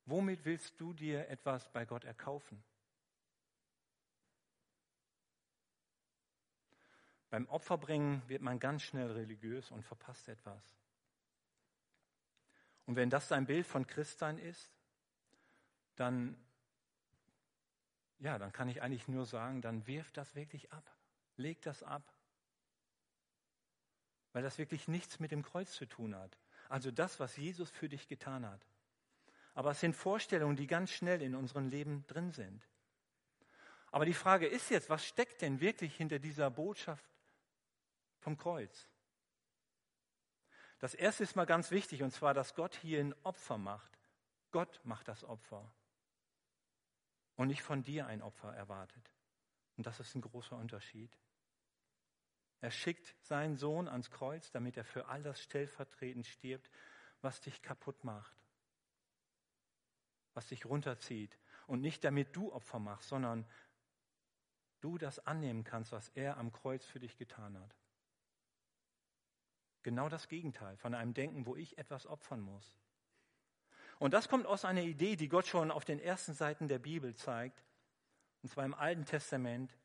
womit 0.05 0.45
willst 0.45 0.81
du 0.81 0.93
dir 0.93 1.29
etwas 1.29 1.71
bei 1.73 1.85
Gott 1.85 2.05
erkaufen? 2.05 2.63
Beim 7.31 7.49
Opferbringen 7.49 8.23
wird 8.29 8.43
man 8.43 8.61
ganz 8.61 8.83
schnell 8.83 9.11
religiös 9.11 9.73
und 9.73 9.85
verpasst 9.85 10.29
etwas. 10.29 10.63
Und 12.87 12.97
wenn 12.97 13.11
das 13.11 13.29
dein 13.29 13.47
Bild 13.47 13.67
von 13.67 13.87
Christsein 13.87 14.39
ist, 14.39 14.73
dann, 15.97 16.37
ja, 18.21 18.39
dann 18.39 18.53
kann 18.53 18.69
ich 18.69 18.83
eigentlich 18.83 19.09
nur 19.09 19.27
sagen, 19.27 19.61
dann 19.61 19.87
wirf 19.87 20.11
das 20.13 20.35
wirklich 20.35 20.73
ab. 20.73 20.91
Leg 21.37 21.61
das 21.63 21.83
ab. 21.83 22.13
Weil 24.33 24.43
das 24.43 24.59
wirklich 24.59 24.89
nichts 24.89 25.19
mit 25.19 25.33
dem 25.33 25.43
Kreuz 25.43 25.73
zu 25.73 25.87
tun 25.87 26.15
hat. 26.15 26.39
Also 26.69 26.91
das, 26.91 27.21
was 27.21 27.37
Jesus 27.37 27.71
für 27.71 27.89
dich 27.89 28.07
getan 28.09 28.47
hat. 28.47 28.65
Aber 29.55 29.71
es 29.71 29.81
sind 29.81 29.97
Vorstellungen, 29.97 30.57
die 30.57 30.67
ganz 30.67 30.91
schnell 30.91 31.23
in 31.23 31.35
unserem 31.35 31.69
Leben 31.69 32.07
drin 32.07 32.31
sind. 32.31 32.63
Aber 33.91 34.05
die 34.05 34.15
Frage 34.15 34.47
ist 34.47 34.71
jetzt, 34.71 34.91
was 34.91 35.07
steckt 35.07 35.41
denn 35.41 35.61
wirklich 35.61 35.97
hinter 35.97 36.19
dieser 36.19 36.51
Botschaft 36.51 37.11
vom 38.21 38.37
Kreuz? 38.37 38.87
Das 40.79 40.95
erste 40.95 41.23
ist 41.23 41.37
mal 41.37 41.47
ganz 41.47 41.71
wichtig, 41.71 42.03
und 42.03 42.11
zwar, 42.11 42.35
dass 42.35 42.55
Gott 42.55 42.75
hier 42.77 43.01
ein 43.01 43.15
Opfer 43.25 43.59
macht. 43.59 43.99
Gott 44.51 44.81
macht 44.85 45.09
das 45.09 45.25
Opfer. 45.25 45.71
Und 47.37 47.49
nicht 47.49 47.63
von 47.63 47.83
dir 47.83 48.07
ein 48.07 48.23
Opfer 48.23 48.55
erwartet. 48.55 49.13
Und 49.77 49.87
das 49.87 50.01
ist 50.01 50.15
ein 50.15 50.23
großer 50.23 50.57
Unterschied. 50.57 51.17
Er 52.61 52.71
schickt 52.71 53.15
seinen 53.23 53.57
Sohn 53.57 53.89
ans 53.89 54.11
Kreuz, 54.11 54.51
damit 54.51 54.77
er 54.77 54.85
für 54.85 55.07
all 55.07 55.23
das 55.23 55.43
stellvertretend 55.43 56.27
stirbt, 56.27 56.71
was 57.21 57.41
dich 57.41 57.63
kaputt 57.63 58.05
macht, 58.05 58.35
was 60.35 60.49
dich 60.49 60.65
runterzieht. 60.65 61.39
Und 61.67 61.81
nicht 61.81 62.05
damit 62.05 62.35
du 62.35 62.53
Opfer 62.53 62.79
machst, 62.79 63.09
sondern 63.09 63.47
du 64.81 64.99
das 64.99 65.19
annehmen 65.27 65.65
kannst, 65.65 65.93
was 65.93 66.09
er 66.11 66.37
am 66.37 66.53
Kreuz 66.53 66.85
für 66.85 67.01
dich 67.01 67.17
getan 67.17 67.59
hat. 67.59 67.75
Genau 69.87 70.09
das 70.09 70.27
Gegenteil 70.27 70.77
von 70.79 70.95
einem 70.95 71.15
Denken, 71.15 71.47
wo 71.47 71.55
ich 71.55 71.79
etwas 71.79 72.09
opfern 72.09 72.41
muss. 72.41 72.77
Und 74.01 74.15
das 74.15 74.29
kommt 74.29 74.45
aus 74.45 74.65
einer 74.65 74.83
Idee, 74.83 75.15
die 75.15 75.29
Gott 75.29 75.47
schon 75.47 75.71
auf 75.71 75.85
den 75.85 76.01
ersten 76.01 76.35
Seiten 76.35 76.67
der 76.67 76.81
Bibel 76.81 77.15
zeigt, 77.15 77.63
und 78.43 78.49
zwar 78.49 78.65
im 78.65 78.75
Alten 78.75 79.05
Testament, 79.05 79.79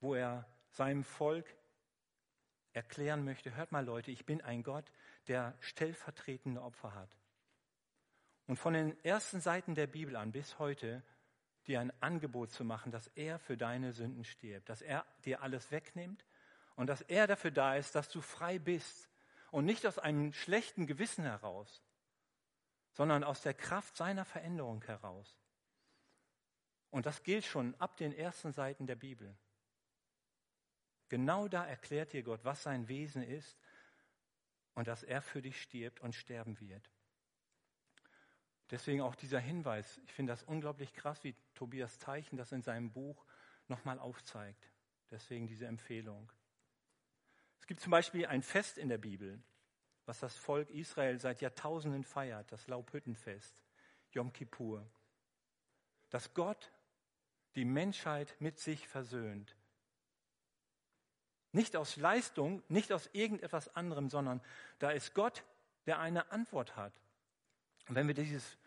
wo 0.00 0.14
er 0.14 0.48
seinem 0.70 1.04
Volk 1.04 1.44
erklären 2.72 3.26
möchte, 3.26 3.54
hört 3.54 3.72
mal 3.72 3.84
Leute, 3.84 4.10
ich 4.10 4.24
bin 4.24 4.40
ein 4.40 4.62
Gott, 4.62 4.90
der 5.28 5.54
stellvertretende 5.60 6.62
Opfer 6.62 6.94
hat. 6.94 7.14
Und 8.46 8.56
von 8.56 8.72
den 8.72 9.04
ersten 9.04 9.42
Seiten 9.42 9.74
der 9.74 9.86
Bibel 9.86 10.16
an 10.16 10.32
bis 10.32 10.58
heute 10.58 11.02
dir 11.66 11.78
ein 11.80 11.92
Angebot 12.00 12.52
zu 12.52 12.64
machen, 12.64 12.90
dass 12.90 13.08
er 13.08 13.38
für 13.38 13.58
deine 13.58 13.92
Sünden 13.92 14.24
stirbt, 14.24 14.70
dass 14.70 14.80
er 14.80 15.04
dir 15.26 15.42
alles 15.42 15.70
wegnimmt 15.70 16.24
und 16.74 16.86
dass 16.86 17.02
er 17.02 17.26
dafür 17.26 17.50
da 17.50 17.76
ist, 17.76 17.94
dass 17.94 18.08
du 18.08 18.22
frei 18.22 18.58
bist, 18.58 19.10
und 19.52 19.66
nicht 19.66 19.86
aus 19.86 19.98
einem 19.98 20.32
schlechten 20.32 20.86
Gewissen 20.86 21.24
heraus, 21.24 21.82
sondern 22.92 23.22
aus 23.22 23.42
der 23.42 23.52
Kraft 23.52 23.96
seiner 23.96 24.24
Veränderung 24.24 24.82
heraus. 24.82 25.38
Und 26.90 27.04
das 27.04 27.22
gilt 27.22 27.44
schon 27.44 27.74
ab 27.76 27.96
den 27.98 28.12
ersten 28.12 28.52
Seiten 28.52 28.86
der 28.86 28.96
Bibel. 28.96 29.36
Genau 31.10 31.48
da 31.48 31.66
erklärt 31.66 32.14
dir 32.14 32.22
Gott, 32.22 32.40
was 32.44 32.62
sein 32.62 32.88
Wesen 32.88 33.22
ist 33.22 33.58
und 34.74 34.88
dass 34.88 35.02
er 35.02 35.20
für 35.20 35.42
dich 35.42 35.60
stirbt 35.60 36.00
und 36.00 36.14
sterben 36.14 36.58
wird. 36.58 36.90
Deswegen 38.70 39.02
auch 39.02 39.14
dieser 39.14 39.38
Hinweis. 39.38 39.98
Ich 40.06 40.14
finde 40.14 40.32
das 40.32 40.44
unglaublich 40.44 40.94
krass, 40.94 41.22
wie 41.24 41.36
Tobias 41.54 41.98
Teichen 41.98 42.38
das 42.38 42.52
in 42.52 42.62
seinem 42.62 42.90
Buch 42.90 43.26
nochmal 43.68 43.98
aufzeigt. 43.98 44.72
Deswegen 45.10 45.46
diese 45.46 45.66
Empfehlung. 45.66 46.32
Es 47.62 47.66
gibt 47.68 47.80
zum 47.80 47.92
Beispiel 47.92 48.26
ein 48.26 48.42
Fest 48.42 48.76
in 48.76 48.88
der 48.88 48.98
Bibel, 48.98 49.40
was 50.04 50.18
das 50.18 50.36
Volk 50.36 50.68
Israel 50.70 51.20
seit 51.20 51.40
Jahrtausenden 51.40 52.02
feiert, 52.02 52.50
das 52.50 52.66
Laubhüttenfest, 52.66 53.62
Yom 54.10 54.32
Kippur. 54.32 54.84
Dass 56.10 56.34
Gott 56.34 56.72
die 57.54 57.64
Menschheit 57.64 58.34
mit 58.40 58.58
sich 58.58 58.88
versöhnt. 58.88 59.54
Nicht 61.52 61.76
aus 61.76 61.96
Leistung, 61.96 62.64
nicht 62.68 62.92
aus 62.92 63.08
irgendetwas 63.12 63.74
anderem, 63.76 64.10
sondern 64.10 64.42
da 64.80 64.90
ist 64.90 65.14
Gott, 65.14 65.44
der 65.86 66.00
eine 66.00 66.32
Antwort 66.32 66.74
hat. 66.74 67.00
Und 67.86 67.94
wenn 67.94 68.08
wir 68.08 68.14
dieses, 68.14 68.58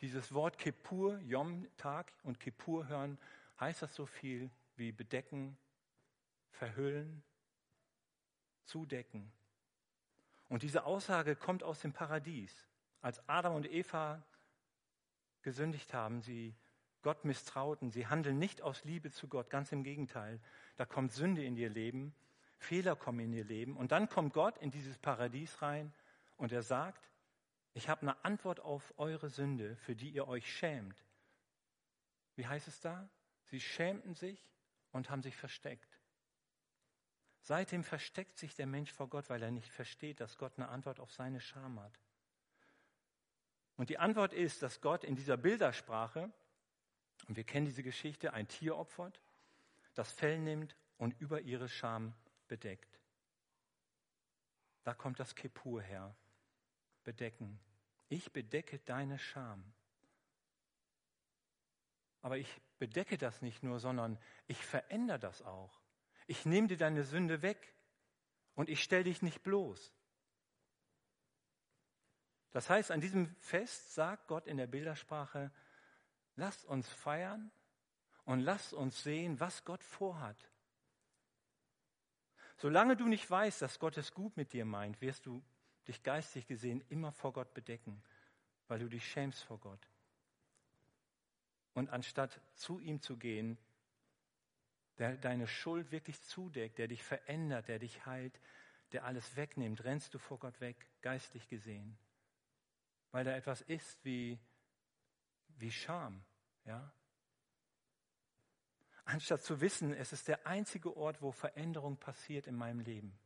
dieses 0.00 0.34
Wort 0.34 0.58
Kippur, 0.58 1.20
Yom, 1.20 1.68
Tag 1.76 2.12
und 2.24 2.40
Kippur 2.40 2.88
hören, 2.88 3.16
heißt 3.60 3.82
das 3.82 3.94
so 3.94 4.06
viel 4.06 4.50
wie 4.74 4.90
bedecken, 4.90 5.56
verhüllen, 6.50 7.22
zudecken. 8.70 9.30
Und 10.48 10.62
diese 10.62 10.84
Aussage 10.84 11.36
kommt 11.36 11.62
aus 11.62 11.80
dem 11.80 11.92
Paradies. 11.92 12.52
Als 13.02 13.26
Adam 13.28 13.54
und 13.54 13.70
Eva 13.70 14.22
gesündigt 15.42 15.94
haben, 15.94 16.22
sie 16.22 16.54
Gott 17.02 17.24
misstrauten, 17.24 17.90
sie 17.90 18.06
handeln 18.06 18.38
nicht 18.38 18.62
aus 18.62 18.84
Liebe 18.84 19.10
zu 19.10 19.28
Gott, 19.28 19.48
ganz 19.48 19.72
im 19.72 19.82
Gegenteil. 19.84 20.40
Da 20.76 20.84
kommt 20.84 21.12
Sünde 21.12 21.44
in 21.44 21.56
ihr 21.56 21.70
Leben, 21.70 22.14
Fehler 22.58 22.94
kommen 22.94 23.20
in 23.20 23.32
ihr 23.32 23.44
Leben 23.44 23.76
und 23.76 23.92
dann 23.92 24.08
kommt 24.08 24.34
Gott 24.34 24.58
in 24.58 24.70
dieses 24.70 24.98
Paradies 24.98 25.62
rein 25.62 25.92
und 26.36 26.52
er 26.52 26.62
sagt, 26.62 27.10
ich 27.72 27.88
habe 27.88 28.02
eine 28.02 28.24
Antwort 28.24 28.60
auf 28.60 28.92
eure 28.98 29.30
Sünde, 29.30 29.76
für 29.76 29.94
die 29.94 30.10
ihr 30.10 30.28
euch 30.28 30.52
schämt. 30.52 30.96
Wie 32.36 32.46
heißt 32.46 32.68
es 32.68 32.80
da? 32.80 33.08
Sie 33.44 33.60
schämten 33.60 34.14
sich 34.14 34.50
und 34.92 35.08
haben 35.10 35.22
sich 35.22 35.36
versteckt. 35.36 35.99
Seitdem 37.42 37.84
versteckt 37.84 38.38
sich 38.38 38.54
der 38.54 38.66
Mensch 38.66 38.92
vor 38.92 39.08
Gott, 39.08 39.30
weil 39.30 39.42
er 39.42 39.50
nicht 39.50 39.72
versteht, 39.72 40.20
dass 40.20 40.36
Gott 40.36 40.52
eine 40.56 40.68
Antwort 40.68 41.00
auf 41.00 41.12
seine 41.12 41.40
Scham 41.40 41.80
hat. 41.80 41.98
Und 43.76 43.88
die 43.88 43.98
Antwort 43.98 44.34
ist, 44.34 44.62
dass 44.62 44.80
Gott 44.80 45.04
in 45.04 45.16
dieser 45.16 45.38
Bildersprache, 45.38 46.30
und 47.28 47.36
wir 47.36 47.44
kennen 47.44 47.66
diese 47.66 47.82
Geschichte, 47.82 48.34
ein 48.34 48.46
Tier 48.46 48.76
opfert, 48.76 49.20
das 49.94 50.12
Fell 50.12 50.38
nimmt 50.38 50.76
und 50.98 51.18
über 51.18 51.40
ihre 51.40 51.68
Scham 51.68 52.14
bedeckt. 52.46 53.00
Da 54.82 54.92
kommt 54.92 55.18
das 55.18 55.34
Kepur 55.34 55.82
her. 55.82 56.14
Bedecken. 57.04 57.58
Ich 58.08 58.32
bedecke 58.32 58.78
deine 58.80 59.18
Scham. 59.18 59.64
Aber 62.20 62.36
ich 62.36 62.60
bedecke 62.78 63.16
das 63.16 63.40
nicht 63.40 63.62
nur, 63.62 63.80
sondern 63.80 64.18
ich 64.46 64.58
verändere 64.58 65.18
das 65.18 65.40
auch 65.42 65.79
ich 66.30 66.46
nehme 66.46 66.68
dir 66.68 66.76
deine 66.76 67.02
Sünde 67.02 67.42
weg 67.42 67.74
und 68.54 68.68
ich 68.68 68.84
stelle 68.84 69.02
dich 69.02 69.20
nicht 69.20 69.42
bloß. 69.42 69.92
Das 72.52 72.70
heißt, 72.70 72.92
an 72.92 73.00
diesem 73.00 73.34
Fest 73.40 73.94
sagt 73.94 74.28
Gott 74.28 74.46
in 74.46 74.56
der 74.56 74.68
Bildersprache, 74.68 75.50
lasst 76.36 76.64
uns 76.66 76.88
feiern 76.88 77.50
und 78.26 78.38
lasst 78.38 78.72
uns 78.72 79.02
sehen, 79.02 79.40
was 79.40 79.64
Gott 79.64 79.82
vorhat. 79.82 80.36
Solange 82.58 82.96
du 82.96 83.08
nicht 83.08 83.28
weißt, 83.28 83.60
dass 83.60 83.80
Gott 83.80 83.96
es 83.96 84.14
gut 84.14 84.36
mit 84.36 84.52
dir 84.52 84.64
meint, 84.64 85.00
wirst 85.00 85.26
du 85.26 85.42
dich 85.88 86.04
geistig 86.04 86.46
gesehen 86.46 86.84
immer 86.90 87.10
vor 87.10 87.32
Gott 87.32 87.52
bedecken, 87.54 88.04
weil 88.68 88.78
du 88.78 88.88
dich 88.88 89.04
schämst 89.04 89.42
vor 89.42 89.58
Gott. 89.58 89.88
Und 91.74 91.90
anstatt 91.90 92.40
zu 92.54 92.78
ihm 92.78 93.00
zu 93.00 93.16
gehen, 93.16 93.58
der 95.00 95.16
deine 95.16 95.48
Schuld 95.48 95.90
wirklich 95.90 96.22
zudeckt, 96.22 96.78
der 96.78 96.86
dich 96.86 97.02
verändert, 97.02 97.68
der 97.68 97.78
dich 97.78 98.04
heilt, 98.04 98.38
der 98.92 99.04
alles 99.04 99.34
wegnimmt, 99.34 99.82
rennst 99.82 100.12
du 100.12 100.18
vor 100.18 100.38
Gott 100.38 100.60
weg, 100.60 100.76
geistlich 101.00 101.48
gesehen. 101.48 101.98
Weil 103.10 103.24
da 103.24 103.34
etwas 103.34 103.62
ist 103.62 104.04
wie, 104.04 104.38
wie 105.56 105.72
Scham, 105.72 106.22
ja. 106.66 106.92
Anstatt 109.04 109.42
zu 109.42 109.60
wissen, 109.60 109.94
es 109.94 110.12
ist 110.12 110.28
der 110.28 110.46
einzige 110.46 110.94
Ort, 110.96 111.22
wo 111.22 111.32
Veränderung 111.32 111.96
passiert 111.96 112.46
in 112.46 112.54
meinem 112.54 112.80
Leben. 112.80 113.18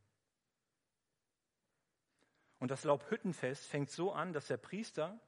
Und 2.61 2.71
das 2.71 2.85
Laubhüttenfest 2.85 3.67
fängt 3.67 3.91
so 3.91 4.13
an, 4.13 4.33
dass 4.33 4.47
der 4.47 4.57
Priester 4.59 5.21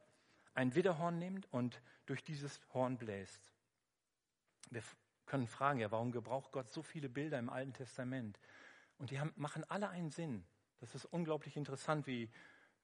ein 0.54 0.74
Widderhorn 0.76 1.18
nimmt 1.18 1.52
und 1.52 1.82
durch 2.06 2.22
dieses 2.22 2.60
Horn 2.72 2.96
bläst. 2.96 3.52
Können 5.26 5.49
fragen, 5.49 5.80
ja, 5.80 5.90
warum 5.90 6.12
gebraucht 6.12 6.52
Gott 6.52 6.71
so 6.71 6.83
viele 6.83 7.09
Bilder 7.09 7.38
im 7.38 7.50
Alten 7.50 7.73
Testament? 7.73 8.38
Und 8.99 9.11
die 9.11 9.21
haben, 9.21 9.33
machen 9.37 9.64
alle 9.64 9.88
einen 9.88 10.11
Sinn. 10.11 10.45
Das 10.80 10.95
ist 10.95 11.04
unglaublich 11.06 11.56
interessant, 11.56 12.06
wie, 12.06 12.30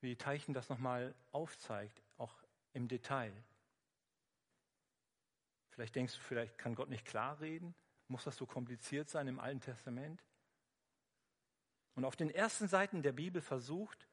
wie 0.01 0.17
Teichen 0.17 0.53
das 0.53 0.69
nochmal 0.69 1.15
aufzeigt, 1.31 2.03
auch 2.19 2.35
im 2.73 2.89
Detail. 2.89 3.33
Vielleicht 5.71 5.95
denkst 5.95 6.15
du, 6.15 6.21
vielleicht 6.21 6.59
kann 6.59 6.75
Gott 6.75 6.91
nicht 6.91 7.07
klar 7.07 7.41
reden. 7.41 7.75
Muss 8.09 8.25
das 8.25 8.37
so 8.37 8.45
kompliziert 8.45 9.09
sein 9.09 9.29
im 9.29 9.41
Alten 9.41 9.61
Testament? 9.61 10.23
Und 11.95 12.05
auf 12.05 12.17
den 12.17 12.31
ersten 12.31 12.69
Seiten 12.69 13.03
der 13.03 13.13
Bibel 13.13 13.41
versucht 13.41 14.09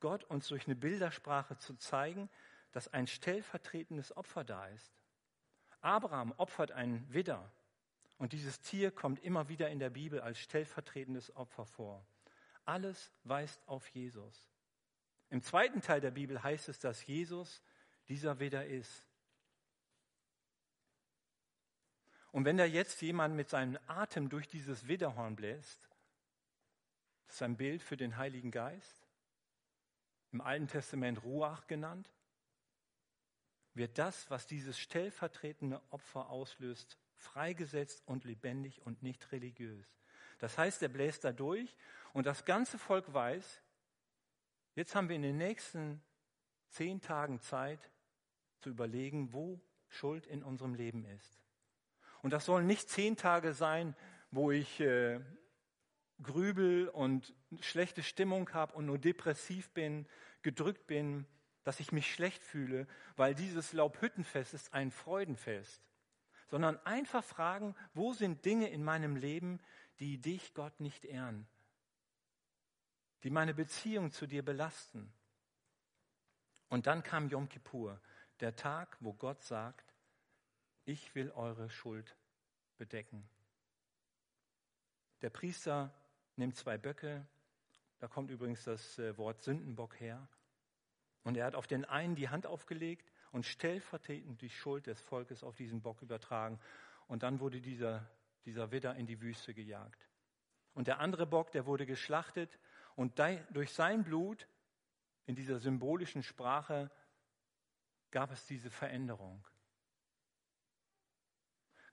Gott 0.00 0.24
uns 0.24 0.48
durch 0.48 0.66
eine 0.66 0.76
Bildersprache 0.76 1.56
zu 1.58 1.74
zeigen, 1.76 2.28
dass 2.72 2.92
ein 2.92 3.06
stellvertretendes 3.06 4.16
Opfer 4.16 4.44
da 4.44 4.66
ist. 4.68 4.92
Abraham 5.80 6.32
opfert 6.36 6.72
einen 6.72 7.12
Widder 7.12 7.50
und 8.18 8.32
dieses 8.32 8.60
Tier 8.60 8.90
kommt 8.90 9.20
immer 9.20 9.48
wieder 9.48 9.70
in 9.70 9.78
der 9.78 9.90
Bibel 9.90 10.20
als 10.20 10.38
stellvertretendes 10.38 11.34
Opfer 11.36 11.64
vor. 11.64 12.04
Alles 12.64 13.12
weist 13.24 13.66
auf 13.66 13.86
Jesus. 13.88 14.50
Im 15.30 15.42
zweiten 15.42 15.80
Teil 15.80 16.00
der 16.00 16.10
Bibel 16.10 16.42
heißt 16.42 16.68
es, 16.68 16.78
dass 16.78 17.06
Jesus 17.06 17.62
dieser 18.08 18.40
Widder 18.40 18.66
ist. 18.66 19.06
Und 22.32 22.44
wenn 22.44 22.56
da 22.56 22.64
jetzt 22.64 23.00
jemand 23.02 23.36
mit 23.36 23.48
seinem 23.48 23.78
Atem 23.86 24.28
durch 24.28 24.48
dieses 24.48 24.86
Widderhorn 24.88 25.36
bläst, 25.36 25.88
das 27.26 27.36
ist 27.36 27.42
ein 27.42 27.56
Bild 27.56 27.82
für 27.82 27.96
den 27.96 28.16
Heiligen 28.16 28.50
Geist, 28.50 29.06
im 30.32 30.40
Alten 30.40 30.68
Testament 30.68 31.22
Ruach 31.22 31.66
genannt, 31.66 32.10
wird 33.78 33.98
das, 33.98 34.30
was 34.30 34.46
dieses 34.46 34.78
stellvertretende 34.78 35.80
Opfer 35.90 36.28
auslöst, 36.28 36.98
freigesetzt 37.16 38.02
und 38.06 38.24
lebendig 38.24 38.82
und 38.84 39.02
nicht 39.02 39.32
religiös. 39.32 39.86
Das 40.38 40.58
heißt, 40.58 40.82
er 40.82 40.88
bläst 40.88 41.24
da 41.24 41.32
durch 41.32 41.74
und 42.12 42.26
das 42.26 42.44
ganze 42.44 42.78
Volk 42.78 43.12
weiß, 43.12 43.62
jetzt 44.74 44.94
haben 44.94 45.08
wir 45.08 45.16
in 45.16 45.22
den 45.22 45.38
nächsten 45.38 46.02
zehn 46.68 47.00
Tagen 47.00 47.40
Zeit 47.40 47.90
zu 48.60 48.70
überlegen, 48.70 49.32
wo 49.32 49.60
Schuld 49.88 50.26
in 50.26 50.42
unserem 50.42 50.74
Leben 50.74 51.04
ist. 51.06 51.40
Und 52.22 52.32
das 52.32 52.44
sollen 52.44 52.66
nicht 52.66 52.88
zehn 52.88 53.16
Tage 53.16 53.54
sein, 53.54 53.96
wo 54.30 54.50
ich 54.50 54.80
äh, 54.80 55.20
grübel 56.22 56.88
und 56.88 57.34
schlechte 57.60 58.02
Stimmung 58.02 58.52
habe 58.52 58.74
und 58.74 58.86
nur 58.86 58.98
depressiv 58.98 59.70
bin, 59.70 60.06
gedrückt 60.42 60.86
bin, 60.86 61.26
dass 61.68 61.80
ich 61.80 61.92
mich 61.92 62.10
schlecht 62.10 62.42
fühle, 62.42 62.86
weil 63.16 63.34
dieses 63.34 63.74
Laubhüttenfest 63.74 64.54
ist 64.54 64.72
ein 64.72 64.90
Freudenfest, 64.90 65.82
sondern 66.46 66.78
einfach 66.86 67.22
fragen, 67.22 67.76
wo 67.92 68.14
sind 68.14 68.46
Dinge 68.46 68.70
in 68.70 68.82
meinem 68.82 69.16
Leben, 69.16 69.60
die 70.00 70.18
dich, 70.18 70.54
Gott, 70.54 70.80
nicht 70.80 71.04
ehren, 71.04 71.46
die 73.22 73.28
meine 73.28 73.52
Beziehung 73.52 74.12
zu 74.12 74.26
dir 74.26 74.42
belasten. 74.42 75.12
Und 76.70 76.86
dann 76.86 77.02
kam 77.02 77.28
Yom 77.28 77.50
Kippur, 77.50 78.00
der 78.40 78.56
Tag, 78.56 78.96
wo 79.00 79.12
Gott 79.12 79.42
sagt, 79.42 79.94
ich 80.86 81.14
will 81.14 81.30
eure 81.32 81.68
Schuld 81.68 82.16
bedecken. 82.78 83.28
Der 85.20 85.28
Priester 85.28 85.92
nimmt 86.36 86.56
zwei 86.56 86.78
Böcke, 86.78 87.26
da 87.98 88.08
kommt 88.08 88.30
übrigens 88.30 88.64
das 88.64 88.98
äh, 88.98 89.18
Wort 89.18 89.42
Sündenbock 89.42 90.00
her, 90.00 90.26
und 91.28 91.36
er 91.36 91.44
hat 91.44 91.54
auf 91.54 91.66
den 91.66 91.84
einen 91.84 92.14
die 92.14 92.30
Hand 92.30 92.46
aufgelegt 92.46 93.12
und 93.32 93.44
stellvertretend 93.44 94.40
die 94.40 94.48
Schuld 94.48 94.86
des 94.86 94.98
Volkes 94.98 95.44
auf 95.44 95.56
diesen 95.56 95.82
Bock 95.82 96.00
übertragen. 96.00 96.58
Und 97.06 97.22
dann 97.22 97.38
wurde 97.38 97.60
dieser, 97.60 98.08
dieser 98.46 98.70
Widder 98.70 98.96
in 98.96 99.06
die 99.06 99.20
Wüste 99.20 99.52
gejagt. 99.52 100.08
Und 100.72 100.86
der 100.86 101.00
andere 101.00 101.26
Bock, 101.26 101.52
der 101.52 101.66
wurde 101.66 101.84
geschlachtet 101.84 102.58
und 102.96 103.18
durch 103.50 103.74
sein 103.74 104.04
Blut 104.04 104.48
in 105.26 105.34
dieser 105.34 105.58
symbolischen 105.58 106.22
Sprache 106.22 106.90
gab 108.10 108.30
es 108.30 108.46
diese 108.46 108.70
Veränderung. 108.70 109.46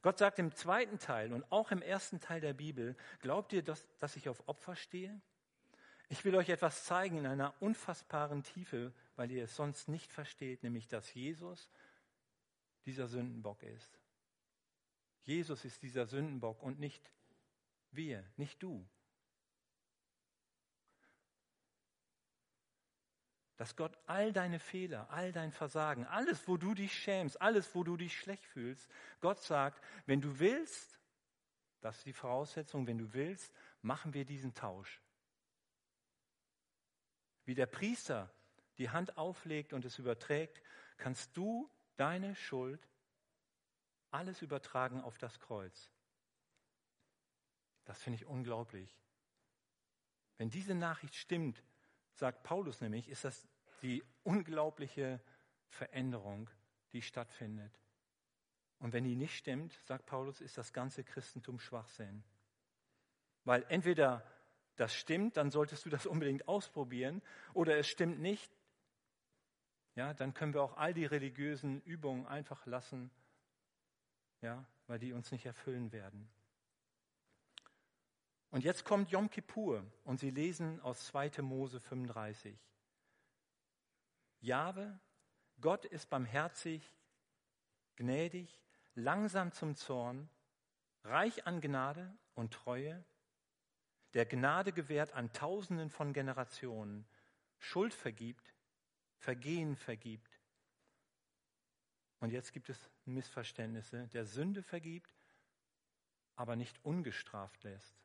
Gott 0.02 0.18
sagt 0.18 0.40
im 0.40 0.54
zweiten 0.54 0.98
Teil 0.98 1.34
und 1.34 1.44
auch 1.52 1.72
im 1.72 1.82
ersten 1.82 2.22
Teil 2.22 2.40
der 2.40 2.54
Bibel, 2.54 2.96
glaubt 3.20 3.52
ihr, 3.52 3.64
dass, 3.64 3.86
dass 4.00 4.16
ich 4.16 4.30
auf 4.30 4.48
Opfer 4.48 4.78
stehe? 4.78 5.20
Ich 6.10 6.24
will 6.24 6.36
euch 6.36 6.50
etwas 6.50 6.86
zeigen 6.86 7.18
in 7.18 7.26
einer 7.26 7.54
unfassbaren 7.62 8.44
Tiefe, 8.44 8.94
weil 9.16 9.32
ihr 9.32 9.46
es 9.46 9.56
sonst 9.56 9.88
nicht 9.88 10.12
versteht, 10.12 10.64
nämlich 10.64 10.88
dass 10.88 11.14
Jesus 11.14 11.70
dieser 12.86 13.08
Sündenbock 13.08 13.64
ist. 13.64 14.00
Jesus 15.24 15.66
ist 15.66 15.82
dieser 15.82 16.06
Sündenbock 16.06 16.62
und 16.62 16.80
nicht 16.80 17.12
wir, 17.92 18.24
nicht 18.38 18.62
du. 18.62 18.88
dass 23.58 23.76
Gott 23.76 23.98
all 24.06 24.34
deine 24.34 24.60
Fehler, 24.60 25.10
all 25.10 25.32
dein 25.32 25.52
Versagen, 25.52 26.06
alles, 26.06 26.48
wo 26.48 26.58
du 26.58 26.74
dich 26.74 26.94
schämst, 26.94 27.42
alles, 27.42 27.74
wo 27.74 27.84
du 27.84 27.96
dich 27.96 28.18
schlecht 28.18 28.46
fühlst, 28.46 28.90
Gott 29.22 29.42
sagt, 29.42 29.82
wenn 30.06 30.22
du 30.22 30.40
willst, 30.40 31.00
das 31.82 31.98
ist 31.98 32.06
die 32.06 32.14
Voraussetzung, 32.14 32.88
wenn 32.88 32.98
du 32.98 33.14
willst, 33.14 33.54
machen 33.82 34.14
wir 34.14 34.26
diesen 34.26 34.54
Tausch. 34.54 35.02
Wie 37.46 37.56
der 37.56 37.68
Priester 37.68 38.30
die 38.78 38.90
Hand 38.90 39.18
auflegt 39.18 39.74
und 39.74 39.86
es 39.86 40.00
überträgt, 40.00 40.62
kannst 40.98 41.36
du 41.38 41.70
deine 41.96 42.36
Schuld 42.36 42.88
alles 44.12 44.42
übertragen 44.42 45.02
auf 45.02 45.18
das 45.18 45.40
Kreuz. 45.40 45.92
Das 47.86 48.02
finde 48.02 48.16
ich 48.16 48.26
unglaublich. 48.26 48.98
Wenn 50.38 50.50
diese 50.50 50.76
Nachricht 50.76 51.16
stimmt, 51.16 51.64
sagt 52.14 52.44
Paulus 52.44 52.82
nämlich, 52.82 53.10
ist 53.10 53.24
das 53.24 53.48
die 53.82 54.04
unglaubliche 54.24 55.22
Veränderung, 55.68 56.50
die 56.94 57.02
stattfindet. 57.02 57.80
Und 58.80 58.94
wenn 58.94 59.04
die 59.04 59.16
nicht 59.16 59.38
stimmt, 59.38 59.74
sagt 59.84 60.06
Paulus, 60.06 60.42
ist 60.42 60.58
das 60.58 60.74
ganze 60.74 61.04
Christentum 61.04 61.60
Schwachsinn. 61.60 62.24
Weil 63.44 63.66
entweder 63.70 64.24
das 64.76 64.94
stimmt, 64.96 65.38
dann 65.38 65.52
solltest 65.52 65.86
du 65.86 65.90
das 65.90 66.06
unbedingt 66.06 66.48
ausprobieren, 66.48 67.22
oder 67.54 67.78
es 67.78 67.88
stimmt 67.88 68.20
nicht, 68.20 68.52
ja, 69.96 70.14
dann 70.14 70.34
können 70.34 70.54
wir 70.54 70.62
auch 70.62 70.76
all 70.78 70.94
die 70.94 71.06
religiösen 71.06 71.82
Übungen 71.82 72.28
einfach 72.28 72.66
lassen, 72.66 73.10
ja, 74.42 74.66
weil 74.88 75.00
die 75.00 75.14
uns 75.14 75.32
nicht 75.32 75.46
erfüllen 75.46 75.92
werden. 75.92 76.30
Und 78.52 78.64
jetzt 78.64 78.86
kommt 78.86 79.10
Yom 79.12 79.30
Kippur 79.30 79.86
und 80.04 80.20
Sie 80.20 80.30
lesen 80.30 80.80
aus 80.82 81.08
2. 81.08 81.42
Mose 81.42 81.80
35. 81.80 82.58
Jahwe, 84.40 85.00
Gott 85.60 85.86
ist 85.86 86.10
barmherzig, 86.10 86.96
gnädig, 87.96 88.62
langsam 88.94 89.52
zum 89.52 89.76
Zorn, 89.76 90.30
reich 91.04 91.48
an 91.48 91.62
Gnade 91.62 92.16
und 92.34 92.54
Treue, 92.54 93.04
der 94.16 94.26
Gnade 94.26 94.72
gewährt 94.72 95.12
an 95.12 95.32
Tausenden 95.34 95.90
von 95.90 96.14
Generationen, 96.14 97.06
Schuld 97.60 97.94
vergibt, 97.94 98.54
Vergehen 99.18 99.76
vergibt. 99.76 100.40
Und 102.20 102.32
jetzt 102.32 102.54
gibt 102.54 102.70
es 102.70 102.90
Missverständnisse, 103.06 104.08
der 104.10 104.26
Sünde 104.26 104.64
vergibt, 104.64 105.14
aber 106.36 106.56
nicht 106.56 106.84
ungestraft 106.86 107.64
lässt. 107.64 107.96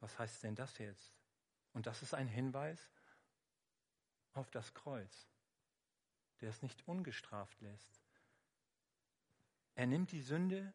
Was 0.00 0.18
heißt 0.18 0.42
denn 0.42 0.54
das 0.54 0.78
jetzt? 0.78 1.14
Und 1.72 1.86
das 1.86 2.02
ist 2.02 2.14
ein 2.14 2.28
Hinweis 2.28 2.90
auf 4.32 4.50
das 4.50 4.72
Kreuz, 4.72 5.28
der 6.40 6.50
es 6.50 6.62
nicht 6.62 6.86
ungestraft 6.86 7.60
lässt. 7.60 8.00
Er 9.74 9.86
nimmt 9.86 10.12
die 10.12 10.22
Sünde, 10.22 10.72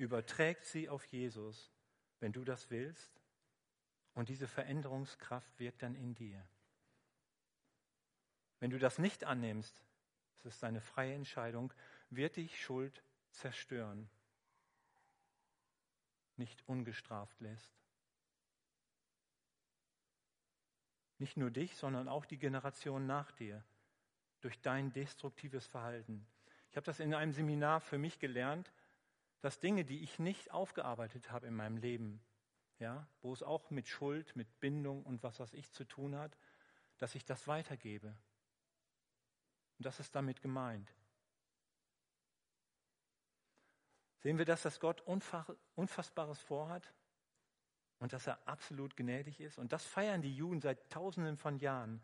überträgt 0.00 0.64
sie 0.64 0.88
auf 0.88 1.04
Jesus, 1.04 1.70
wenn 2.20 2.32
du 2.32 2.42
das 2.42 2.70
willst, 2.70 3.20
und 4.14 4.28
diese 4.28 4.48
Veränderungskraft 4.48 5.58
wirkt 5.58 5.82
dann 5.82 5.94
in 5.94 6.14
dir. 6.14 6.44
Wenn 8.58 8.70
du 8.70 8.78
das 8.78 8.98
nicht 8.98 9.24
annimmst, 9.24 9.82
das 10.36 10.54
ist 10.54 10.62
deine 10.62 10.80
freie 10.80 11.14
Entscheidung, 11.14 11.72
wird 12.08 12.36
dich 12.36 12.60
Schuld 12.60 13.02
zerstören, 13.30 14.10
nicht 16.36 16.66
ungestraft 16.66 17.38
lässt. 17.40 17.72
Nicht 21.18 21.36
nur 21.36 21.50
dich, 21.50 21.76
sondern 21.76 22.08
auch 22.08 22.24
die 22.24 22.38
Generation 22.38 23.06
nach 23.06 23.30
dir 23.32 23.62
durch 24.40 24.58
dein 24.62 24.92
destruktives 24.92 25.66
Verhalten. 25.66 26.26
Ich 26.70 26.76
habe 26.76 26.86
das 26.86 27.00
in 27.00 27.12
einem 27.12 27.32
Seminar 27.32 27.80
für 27.80 27.98
mich 27.98 28.18
gelernt, 28.18 28.72
dass 29.40 29.60
Dinge, 29.60 29.84
die 29.84 30.02
ich 30.02 30.18
nicht 30.18 30.50
aufgearbeitet 30.50 31.30
habe 31.30 31.46
in 31.46 31.54
meinem 31.54 31.76
Leben, 31.76 32.20
ja, 32.78 33.06
wo 33.22 33.32
es 33.32 33.42
auch 33.42 33.70
mit 33.70 33.88
Schuld, 33.88 34.34
mit 34.36 34.60
Bindung 34.60 35.02
und 35.04 35.22
was 35.22 35.40
weiß 35.40 35.54
ich 35.54 35.72
zu 35.72 35.84
tun 35.84 36.16
hat, 36.16 36.36
dass 36.98 37.14
ich 37.14 37.24
das 37.24 37.46
weitergebe. 37.46 38.08
Und 39.78 39.86
das 39.86 40.00
ist 40.00 40.14
damit 40.14 40.42
gemeint. 40.42 40.94
Sehen 44.18 44.36
wir 44.36 44.44
das, 44.44 44.62
dass 44.62 44.80
Gott 44.80 45.00
Unfassbares 45.74 46.38
vorhat 46.40 46.92
und 47.98 48.12
dass 48.12 48.26
er 48.26 48.46
absolut 48.46 48.96
gnädig 48.96 49.40
ist? 49.40 49.58
Und 49.58 49.72
das 49.72 49.86
feiern 49.86 50.20
die 50.20 50.34
Juden 50.34 50.60
seit 50.60 50.90
Tausenden 50.90 51.38
von 51.38 51.58
Jahren. 51.58 52.02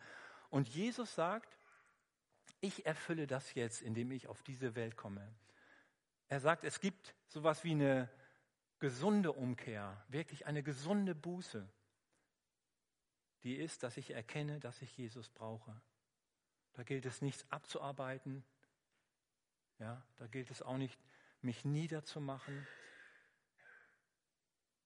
Und 0.48 0.68
Jesus 0.68 1.14
sagt, 1.14 1.58
ich 2.60 2.86
erfülle 2.86 3.26
das 3.26 3.52
jetzt, 3.52 3.82
indem 3.82 4.10
ich 4.12 4.28
auf 4.28 4.42
diese 4.42 4.74
Welt 4.74 4.96
komme. 4.96 5.30
Er 6.28 6.40
sagt, 6.40 6.64
es 6.64 6.80
gibt 6.80 7.14
sowas 7.28 7.62
wie 7.64 7.72
eine 7.72 8.10
gesunde 8.78 9.32
Umkehr, 9.32 10.04
wirklich 10.08 10.46
eine 10.46 10.62
gesunde 10.62 11.14
Buße. 11.14 11.68
Die 13.42 13.54
ist, 13.54 13.82
dass 13.82 13.96
ich 13.96 14.10
erkenne, 14.10 14.58
dass 14.58 14.82
ich 14.82 14.96
Jesus 14.96 15.28
brauche. 15.30 15.80
Da 16.72 16.82
gilt 16.82 17.06
es 17.06 17.22
nichts 17.22 17.50
abzuarbeiten. 17.50 18.44
Ja, 19.78 20.04
da 20.16 20.26
gilt 20.26 20.50
es 20.50 20.62
auch 20.62 20.76
nicht, 20.76 20.98
mich 21.42 21.64
niederzumachen, 21.64 22.66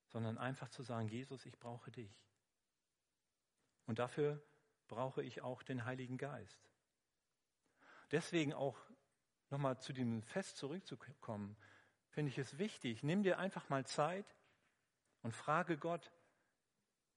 sondern 0.09 0.37
einfach 0.37 0.68
zu 0.68 0.83
sagen, 0.83 1.09
Jesus, 1.09 1.46
ich 1.46 1.59
brauche 1.59 1.90
dich. 1.90 2.26
Und 3.87 3.98
dafür 3.98 4.42
brauche 4.88 5.22
ich 5.22 5.42
auch 5.42 5.62
den 5.62 5.85
Heiligen 5.85 6.18
Geist. 6.18 6.68
Deswegen 8.11 8.53
auch 8.53 8.79
nochmal 9.50 9.78
zu 9.78 9.92
dem 9.92 10.22
Fest 10.22 10.56
zurückzukommen, 10.56 11.56
finde 12.10 12.30
ich 12.30 12.38
es 12.38 12.58
wichtig. 12.58 13.02
Nimm 13.02 13.22
dir 13.22 13.38
einfach 13.38 13.68
mal 13.68 13.86
Zeit 13.86 14.26
und 15.22 15.34
frage 15.34 15.76
Gott, 15.76 16.10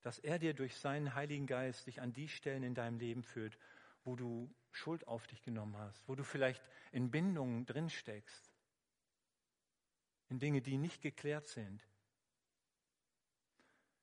dass 0.02 0.18
er 0.18 0.38
dir 0.38 0.54
durch 0.54 0.76
seinen 0.76 1.14
Heiligen 1.14 1.46
Geist 1.46 1.86
dich 1.86 2.00
an 2.00 2.12
die 2.12 2.28
Stellen 2.28 2.62
in 2.62 2.74
deinem 2.74 2.98
Leben 2.98 3.22
führt, 3.22 3.58
wo 4.04 4.16
du 4.16 4.54
Schuld 4.70 5.08
auf 5.08 5.26
dich 5.26 5.42
genommen 5.42 5.76
hast, 5.78 6.06
wo 6.08 6.14
du 6.14 6.24
vielleicht 6.24 6.62
in 6.92 7.10
Bindungen 7.10 7.64
drin 7.64 7.88
steckst, 7.88 8.52
in 10.28 10.38
Dinge, 10.38 10.60
die 10.60 10.76
nicht 10.76 11.00
geklärt 11.00 11.48
sind. 11.48 11.86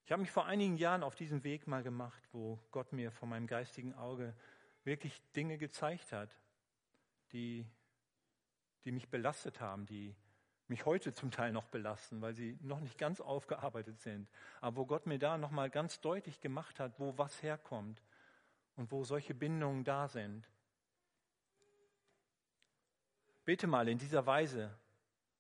Ich 0.06 0.12
habe 0.12 0.24
mich 0.24 0.32
vor 0.32 0.46
einigen 0.46 0.78
Jahren 0.78 1.04
auf 1.04 1.15
diesem 1.15 1.44
Weg 1.44 1.67
mal 1.67 1.84
gemacht, 1.84 2.22
wo 2.32 2.60
Gott 2.72 2.91
mir 2.91 3.12
vor 3.12 3.28
meinem 3.28 3.48
geistigen 3.48 3.94
Auge 3.94 4.36
wirklich 4.84 5.22
Dinge 5.34 5.58
gezeigt 5.58 6.12
hat, 6.12 6.36
die, 7.32 7.65
die 8.86 8.91
mich 8.91 9.10
belastet 9.10 9.62
haben, 9.62 9.86
die 9.86 10.15
mich 10.67 10.86
heute 10.86 11.13
zum 11.13 11.32
Teil 11.32 11.52
noch 11.52 11.67
belasten, 11.67 12.22
weil 12.22 12.34
sie 12.34 12.58
noch 12.62 12.80
nicht 12.80 12.98
ganz 12.98 13.20
aufgearbeitet 13.20 14.00
sind. 14.00 14.30
Aber 14.62 14.78
wo 14.78 14.86
Gott 14.86 15.06
mir 15.06 15.20
da 15.20 15.38
nochmal 15.38 15.70
ganz 15.70 16.00
deutlich 16.00 16.39
gemacht 16.39 16.80
hat, 16.80 17.00
wo 17.00 17.17
was 17.17 17.44
herkommt 17.44 18.02
und 18.76 18.91
wo 18.91 19.04
solche 19.04 19.34
Bindungen 19.34 19.84
da 19.84 20.08
sind. 20.08 20.50
Bete 23.44 23.67
mal 23.67 23.89
in 23.89 23.98
dieser 23.98 24.26
Weise 24.26 24.74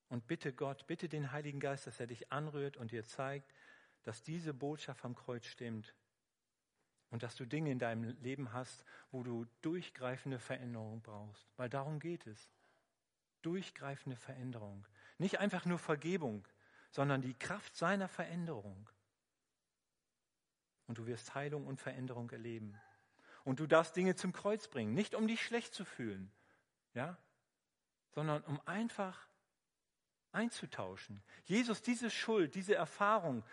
und 0.09 0.27
bitte 0.27 0.51
Gott, 0.51 0.85
bitte 0.87 1.07
den 1.07 1.31
Heiligen 1.31 1.59
Geist, 1.59 1.87
dass 1.87 1.99
er 1.99 2.07
dich 2.07 2.31
anrührt 2.31 2.75
und 2.75 2.91
dir 2.91 3.05
zeigt, 3.05 3.53
dass 4.03 4.23
diese 4.23 4.53
Botschaft 4.53 5.05
am 5.05 5.15
Kreuz 5.15 5.45
stimmt 5.45 5.95
und 7.09 7.23
dass 7.23 7.35
du 7.35 7.45
Dinge 7.45 7.71
in 7.71 7.79
deinem 7.79 8.17
Leben 8.21 8.51
hast, 8.51 8.83
wo 9.11 9.23
du 9.23 9.45
durchgreifende 9.61 10.39
Veränderung 10.39 11.01
brauchst. 11.01 11.47
Weil 11.57 11.69
darum 11.69 11.99
geht 11.99 12.27
es. 12.27 12.49
Durchgreifende 13.41 14.15
Veränderung. 14.15 14.85
Nicht 15.17 15.39
einfach 15.39 15.65
nur 15.65 15.79
Vergebung, 15.79 16.47
sondern 16.91 17.21
die 17.21 17.33
Kraft 17.33 17.75
seiner 17.75 18.07
Veränderung. 18.07 18.89
Und 20.87 20.97
du 20.97 21.05
wirst 21.05 21.35
Heilung 21.35 21.67
und 21.67 21.79
Veränderung 21.79 22.29
erleben. 22.31 22.79
Und 23.43 23.59
du 23.59 23.67
darfst 23.67 23.95
Dinge 23.95 24.15
zum 24.15 24.33
Kreuz 24.33 24.67
bringen, 24.67 24.93
nicht 24.93 25.15
um 25.15 25.27
dich 25.27 25.43
schlecht 25.43 25.73
zu 25.73 25.85
fühlen, 25.85 26.31
ja, 26.93 27.17
sondern 28.11 28.43
um 28.43 28.59
einfach 28.67 29.27
einzutauschen. 30.31 31.23
Jesus, 31.45 31.81
diese 31.81 32.09
Schuld, 32.09 32.55
diese 32.55 32.75
Erfahrung, 32.75 33.43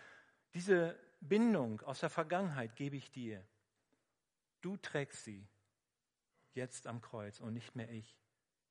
diese 0.53 0.99
Bindung 1.21 1.81
aus 1.81 1.99
der 2.01 2.09
Vergangenheit 2.09 2.75
gebe 2.75 2.95
ich 2.95 3.11
dir. 3.11 3.45
Du 4.61 4.77
trägst 4.77 5.23
sie 5.23 5.47
jetzt 6.53 6.87
am 6.87 7.01
Kreuz 7.01 7.39
und 7.39 7.53
nicht 7.53 7.75
mehr 7.75 7.89
ich. 7.89 8.18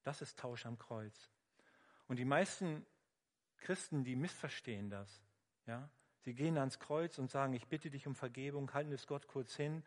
Das 0.09 0.23
ist 0.23 0.39
Tausch 0.39 0.65
am 0.65 0.79
Kreuz. 0.79 1.29
Und 2.07 2.17
die 2.17 2.25
meisten 2.25 2.87
Christen, 3.59 4.05
die 4.05 4.17
missverstehen 4.17 4.89
das. 4.89 5.23
Ja? 5.67 5.91
Sie 6.21 6.33
gehen 6.33 6.57
ans 6.57 6.79
Kreuz 6.79 7.19
und 7.19 7.31
sagen, 7.31 7.53
ich 7.53 7.67
bitte 7.67 7.91
dich 7.91 8.07
um 8.07 8.15
Vergebung, 8.15 8.73
halten 8.73 8.91
es 8.93 9.07
Gott 9.07 9.29
kurz 9.29 9.55
hin 9.55 9.85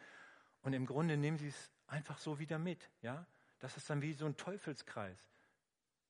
und 0.62 0.74
im 0.74 0.86
Grunde 0.86 1.18
nehmen 1.18 1.40
sie 1.40 1.48
es 1.48 1.72
einfach 1.88 2.20
so 2.20 2.38
wieder 2.38 2.60
mit. 2.60 2.88
Ja? 3.02 3.26
Das 3.58 3.78
ist 3.78 3.90
dann 3.90 4.04
wie 4.04 4.14
so 4.14 4.28
ein 4.28 4.38
Teufelskreis. 4.38 5.18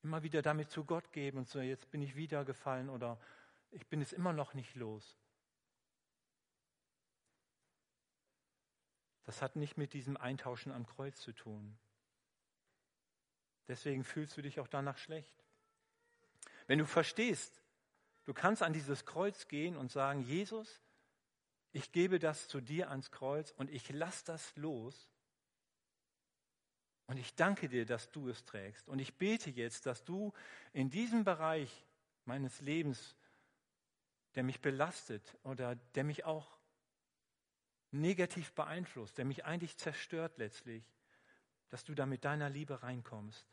Immer 0.04 0.24
wieder 0.24 0.42
damit 0.42 0.72
zu 0.72 0.84
Gott 0.84 1.14
geben 1.14 1.38
und 1.38 1.48
so, 1.48 1.62
jetzt 1.62 1.90
bin 1.90 2.02
ich 2.02 2.18
wieder 2.18 2.44
gefallen 2.44 2.90
oder 2.90 3.18
ich 3.70 3.88
bin 3.88 4.02
es 4.02 4.12
immer 4.12 4.34
noch 4.34 4.54
nicht 4.54 4.76
los. 4.76 5.18
Das 9.24 9.42
hat 9.42 9.56
nicht 9.56 9.78
mit 9.78 9.94
diesem 9.94 10.18
Eintauschen 10.18 10.74
am 10.74 10.86
Kreuz 10.86 11.22
zu 11.22 11.32
tun. 11.32 11.78
Deswegen 13.68 14.04
fühlst 14.04 14.36
du 14.38 14.42
dich 14.42 14.60
auch 14.60 14.68
danach 14.68 14.98
schlecht. 14.98 15.44
Wenn 16.68 16.80
du 16.80 16.86
verstehst, 16.86 17.62
du 18.26 18.34
kannst 18.34 18.64
an 18.64 18.74
dieses 18.74 19.06
Kreuz 19.06 19.48
gehen 19.48 19.76
und 19.76 19.92
sagen, 19.92 20.22
Jesus, 20.22 20.82
ich 21.74 21.92
gebe 21.92 22.20
das 22.20 22.48
zu 22.48 22.62
dir 22.62 22.90
ans 22.90 23.12
Kreuz 23.12 23.52
und 23.52 23.70
ich 23.70 23.90
lasse 23.90 24.26
das 24.26 24.56
los. 24.56 25.10
Und 27.08 27.18
ich 27.18 27.36
danke 27.36 27.68
dir, 27.68 27.86
dass 27.86 28.10
du 28.12 28.30
es 28.30 28.46
trägst. 28.46 28.88
Und 28.88 29.00
ich 29.00 29.18
bete 29.18 29.50
jetzt, 29.50 29.86
dass 29.86 30.04
du 30.04 30.34
in 30.72 30.90
diesem 30.90 31.24
Bereich 31.24 31.86
meines 32.26 32.62
Lebens, 32.62 33.16
der 34.36 34.44
mich 34.44 34.62
belastet 34.62 35.38
oder 35.44 35.76
der 35.76 36.06
mich 36.06 36.24
auch 36.24 36.58
negativ 37.92 38.54
beeinflusst, 38.54 39.18
der 39.18 39.26
mich 39.26 39.44
eigentlich 39.44 39.76
zerstört 39.78 40.38
letztlich, 40.38 40.90
dass 41.70 41.84
du 41.84 41.94
da 41.94 42.06
mit 42.06 42.24
deiner 42.24 42.50
Liebe 42.50 42.82
reinkommst. 42.82 43.51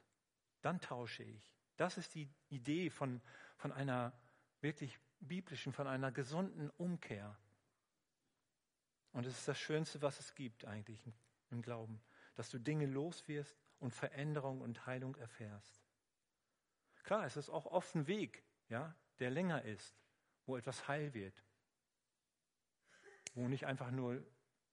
Dann 0.63 0.81
tausche 0.81 1.23
ich. 1.23 1.55
Das 1.77 1.99
ist 1.99 2.15
die 2.15 2.29
Idee 2.49 2.91
von, 2.91 3.21
von 3.57 3.73
einer 3.73 4.13
wirklich 4.61 4.99
biblischen, 5.21 5.73
von 5.73 5.87
einer 5.87 6.11
gesunden 6.11 6.71
Umkehr. 6.71 7.37
Und 9.13 9.27
es 9.27 9.39
ist 9.39 9.49
das 9.49 9.59
Schönste, 9.59 10.03
was 10.03 10.19
es 10.21 10.35
gibt 10.35 10.65
eigentlich 10.65 11.01
im 11.51 11.63
Glauben, 11.63 12.01
dass 12.35 12.51
du 12.51 12.59
Dinge 12.59 12.87
loswirst 12.87 13.57
und 13.79 13.95
Veränderung 13.95 14.61
und 14.61 14.87
Heilung 14.87 15.17
erfährst. 15.17 15.81
Klar, 17.05 17.25
es 17.25 17.37
ist 17.37 17.49
auch 17.49 17.67
oft 17.67 17.95
ein 17.95 18.07
Weg, 18.07 18.45
ja, 18.69 18.95
der 19.19 19.31
länger 19.31 19.63
ist, 19.63 19.97
wo 20.45 20.57
etwas 20.57 20.89
heil 20.89 21.15
wird 21.15 21.43
wo 23.39 23.49
nicht 23.49 23.67
einfach 23.67 23.91
nur 23.91 24.23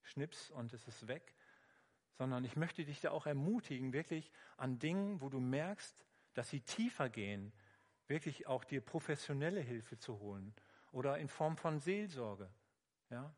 Schnips 0.01 0.51
und 0.51 0.73
es 0.73 0.87
ist 0.87 1.07
weg, 1.07 1.35
sondern 2.17 2.43
ich 2.45 2.55
möchte 2.55 2.85
dich 2.85 3.01
da 3.01 3.11
auch 3.11 3.25
ermutigen, 3.25 3.93
wirklich 3.93 4.31
an 4.57 4.79
Dingen, 4.79 5.21
wo 5.21 5.29
du 5.29 5.39
merkst, 5.39 6.05
dass 6.33 6.49
sie 6.49 6.61
tiefer 6.61 7.09
gehen, 7.09 7.51
wirklich 8.07 8.47
auch 8.47 8.63
dir 8.63 8.81
professionelle 8.81 9.61
Hilfe 9.61 9.97
zu 9.97 10.19
holen 10.19 10.53
oder 10.91 11.17
in 11.17 11.27
Form 11.27 11.57
von 11.57 11.79
Seelsorge. 11.79 12.49
Ja? 13.09 13.33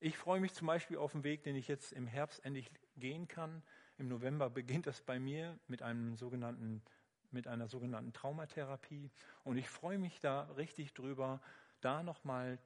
Ich 0.00 0.16
freue 0.16 0.40
mich 0.40 0.52
zum 0.52 0.66
Beispiel 0.66 0.98
auf 0.98 1.12
den 1.12 1.24
Weg, 1.24 1.42
den 1.44 1.56
ich 1.56 1.68
jetzt 1.68 1.92
im 1.92 2.06
Herbst 2.06 2.44
endlich 2.44 2.70
gehen 2.96 3.26
kann. 3.26 3.62
Im 3.96 4.08
November 4.08 4.50
beginnt 4.50 4.86
das 4.86 5.00
bei 5.00 5.18
mir 5.18 5.58
mit 5.66 5.82
einem 5.82 6.16
sogenannten 6.16 6.82
mit 7.34 7.48
einer 7.48 7.66
sogenannten 7.66 8.12
Traumatherapie 8.12 9.10
und 9.42 9.58
ich 9.58 9.68
freue 9.68 9.98
mich 9.98 10.20
da 10.20 10.42
richtig 10.56 10.94
drüber, 10.94 11.42
da 11.80 12.02
nochmal 12.02 12.58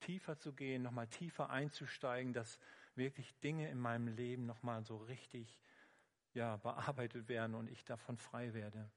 tiefer 0.00 0.38
zu 0.38 0.52
gehen, 0.52 0.82
nochmal 0.82 1.06
tiefer 1.06 1.50
einzusteigen, 1.50 2.32
dass 2.32 2.58
wirklich 2.96 3.34
Dinge 3.40 3.68
in 3.68 3.78
meinem 3.78 4.08
Leben 4.08 4.46
nochmal 4.46 4.84
so 4.84 4.96
richtig 4.96 5.60
ja, 6.32 6.56
bearbeitet 6.58 7.28
werden 7.28 7.54
und 7.54 7.68
ich 7.68 7.84
davon 7.84 8.16
frei 8.16 8.54
werde. 8.54 8.90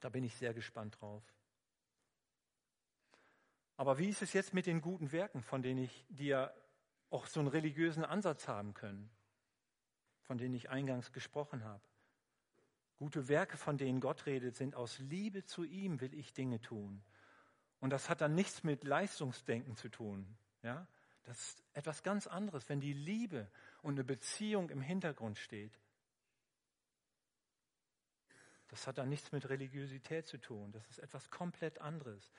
Da 0.00 0.08
bin 0.08 0.24
ich 0.24 0.34
sehr 0.36 0.54
gespannt 0.54 1.00
drauf. 1.00 1.22
Aber 3.76 3.98
wie 3.98 4.08
ist 4.08 4.22
es 4.22 4.32
jetzt 4.32 4.54
mit 4.54 4.66
den 4.66 4.80
guten 4.80 5.12
Werken, 5.12 5.42
von 5.42 5.62
denen 5.62 5.84
ich, 5.84 6.06
ja 6.10 6.52
auch 7.10 7.26
so 7.26 7.40
einen 7.40 7.48
religiösen 7.48 8.04
Ansatz 8.04 8.48
haben 8.48 8.74
können, 8.74 9.10
von 10.22 10.38
denen 10.38 10.54
ich 10.54 10.70
eingangs 10.70 11.12
gesprochen 11.12 11.64
habe? 11.64 11.84
Gute 12.96 13.28
Werke, 13.28 13.58
von 13.58 13.76
denen 13.76 14.00
Gott 14.00 14.24
redet, 14.24 14.56
sind 14.56 14.74
aus 14.74 14.98
Liebe 14.98 15.44
zu 15.44 15.64
ihm 15.64 16.00
will 16.00 16.14
ich 16.14 16.32
Dinge 16.32 16.60
tun. 16.62 17.02
Und 17.80 17.90
das 17.90 18.08
hat 18.08 18.22
dann 18.22 18.34
nichts 18.34 18.64
mit 18.64 18.84
Leistungsdenken 18.84 19.76
zu 19.76 19.90
tun. 19.90 20.26
Ja? 20.62 20.86
Das 21.26 21.40
ist 21.40 21.64
etwas 21.72 22.04
ganz 22.04 22.28
anderes, 22.28 22.68
wenn 22.68 22.80
die 22.80 22.92
Liebe 22.92 23.50
und 23.82 23.94
eine 23.94 24.04
Beziehung 24.04 24.70
im 24.70 24.80
Hintergrund 24.80 25.38
steht. 25.38 25.76
Das 28.68 28.86
hat 28.86 28.98
dann 28.98 29.08
nichts 29.08 29.32
mit 29.32 29.48
Religiosität 29.48 30.26
zu 30.26 30.38
tun. 30.38 30.70
Das 30.70 30.88
ist 30.88 31.00
etwas 31.00 31.30
komplett 31.30 31.80
anderes. 31.80 32.32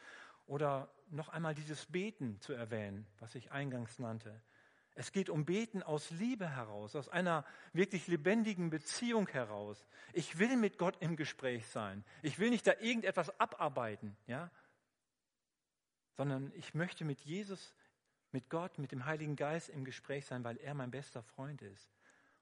Oder 0.45 0.89
noch 1.09 1.27
einmal 1.29 1.53
dieses 1.53 1.85
Beten 1.87 2.39
zu 2.39 2.53
erwähnen, 2.53 3.05
was 3.19 3.35
ich 3.35 3.51
eingangs 3.51 3.99
nannte. 3.99 4.41
Es 4.95 5.11
geht 5.11 5.29
um 5.29 5.45
Beten 5.45 5.83
aus 5.83 6.09
Liebe 6.09 6.47
heraus, 6.49 6.95
aus 6.95 7.09
einer 7.09 7.45
wirklich 7.73 8.07
lebendigen 8.07 8.69
Beziehung 8.69 9.27
heraus. 9.27 9.85
Ich 10.13 10.39
will 10.39 10.55
mit 10.55 10.77
Gott 10.77 10.95
im 11.01 11.17
Gespräch 11.17 11.67
sein. 11.67 12.05
Ich 12.21 12.39
will 12.39 12.49
nicht 12.49 12.65
da 12.65 12.73
irgendetwas 12.79 13.37
abarbeiten, 13.37 14.15
ja? 14.27 14.49
Sondern 16.13 16.53
ich 16.55 16.73
möchte 16.73 17.03
mit 17.03 17.19
Jesus, 17.19 17.75
mit 18.31 18.49
Gott, 18.49 18.77
mit 18.77 18.91
dem 18.91 19.05
Heiligen 19.05 19.35
Geist 19.35 19.69
im 19.69 19.85
Gespräch 19.85 20.25
sein, 20.25 20.43
weil 20.43 20.57
er 20.57 20.73
mein 20.73 20.91
bester 20.91 21.23
Freund 21.23 21.61
ist 21.61 21.89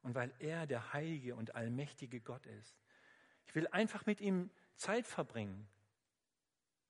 und 0.01 0.15
weil 0.15 0.33
er 0.39 0.67
der 0.67 0.93
heilige 0.93 1.35
und 1.35 1.55
allmächtige 1.55 2.21
Gott 2.21 2.45
ist. 2.45 2.75
Ich 3.45 3.55
will 3.55 3.67
einfach 3.67 4.05
mit 4.05 4.21
ihm 4.21 4.49
Zeit 4.75 5.07
verbringen, 5.07 5.67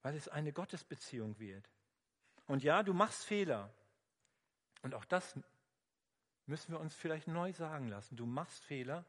weil 0.01 0.15
es 0.15 0.27
eine 0.27 0.53
Gottesbeziehung 0.53 1.39
wird. 1.39 1.69
Und 2.47 2.63
ja, 2.63 2.83
du 2.83 2.93
machst 2.93 3.25
Fehler. 3.25 3.73
Und 4.81 4.93
auch 4.93 5.05
das 5.05 5.37
müssen 6.45 6.71
wir 6.71 6.79
uns 6.79 6.95
vielleicht 6.95 7.27
neu 7.27 7.51
sagen 7.53 7.87
lassen. 7.87 8.15
Du 8.15 8.25
machst 8.25 8.63
Fehler, 8.65 9.05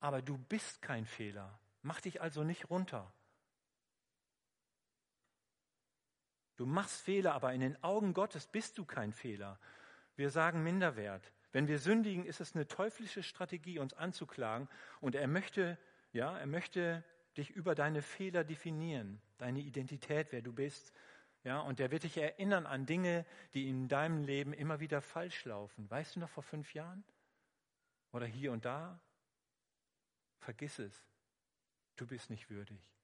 aber 0.00 0.22
du 0.22 0.38
bist 0.38 0.82
kein 0.82 1.06
Fehler. 1.06 1.58
Mach 1.82 2.00
dich 2.00 2.20
also 2.20 2.44
nicht 2.44 2.70
runter. 2.70 3.12
Du 6.56 6.66
machst 6.66 7.02
Fehler, 7.02 7.34
aber 7.34 7.52
in 7.52 7.60
den 7.60 7.82
Augen 7.82 8.14
Gottes 8.14 8.46
bist 8.46 8.78
du 8.78 8.84
kein 8.84 9.12
Fehler. 9.12 9.58
Wir 10.16 10.30
sagen 10.30 10.62
Minderwert. 10.62 11.32
Wenn 11.52 11.68
wir 11.68 11.78
sündigen, 11.78 12.24
ist 12.24 12.40
es 12.40 12.54
eine 12.54 12.66
teuflische 12.66 13.22
Strategie, 13.22 13.78
uns 13.78 13.94
anzuklagen. 13.94 14.68
Und 15.00 15.14
er 15.14 15.28
möchte, 15.28 15.78
ja, 16.12 16.36
er 16.38 16.46
möchte 16.46 17.04
dich 17.36 17.50
über 17.50 17.74
deine 17.74 18.02
Fehler 18.02 18.44
definieren, 18.44 19.20
deine 19.38 19.60
Identität, 19.60 20.28
wer 20.32 20.42
du 20.42 20.52
bist. 20.52 20.92
Ja, 21.44 21.60
und 21.60 21.78
der 21.78 21.90
wird 21.90 22.02
dich 22.02 22.16
erinnern 22.16 22.66
an 22.66 22.86
Dinge, 22.86 23.24
die 23.54 23.68
in 23.68 23.88
deinem 23.88 24.24
Leben 24.24 24.52
immer 24.52 24.80
wieder 24.80 25.00
falsch 25.00 25.44
laufen. 25.44 25.88
Weißt 25.90 26.16
du 26.16 26.20
noch 26.20 26.30
vor 26.30 26.42
fünf 26.42 26.74
Jahren? 26.74 27.04
Oder 28.12 28.26
hier 28.26 28.52
und 28.52 28.64
da? 28.64 28.98
Vergiss 30.38 30.78
es. 30.78 31.06
Du 31.96 32.06
bist 32.06 32.30
nicht 32.30 32.50
würdig. 32.50 32.95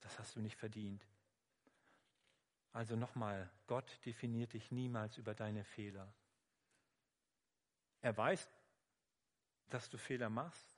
Das 0.00 0.18
hast 0.18 0.36
du 0.36 0.40
nicht 0.40 0.56
verdient. 0.56 1.06
Also 2.72 2.94
nochmal, 2.94 3.50
Gott 3.66 3.98
definiert 4.04 4.52
dich 4.52 4.70
niemals 4.70 5.16
über 5.16 5.34
deine 5.34 5.64
Fehler. 5.64 6.12
Er 8.02 8.16
weiß, 8.16 8.48
dass 9.70 9.88
du 9.88 9.98
Fehler 9.98 10.28
machst, 10.28 10.76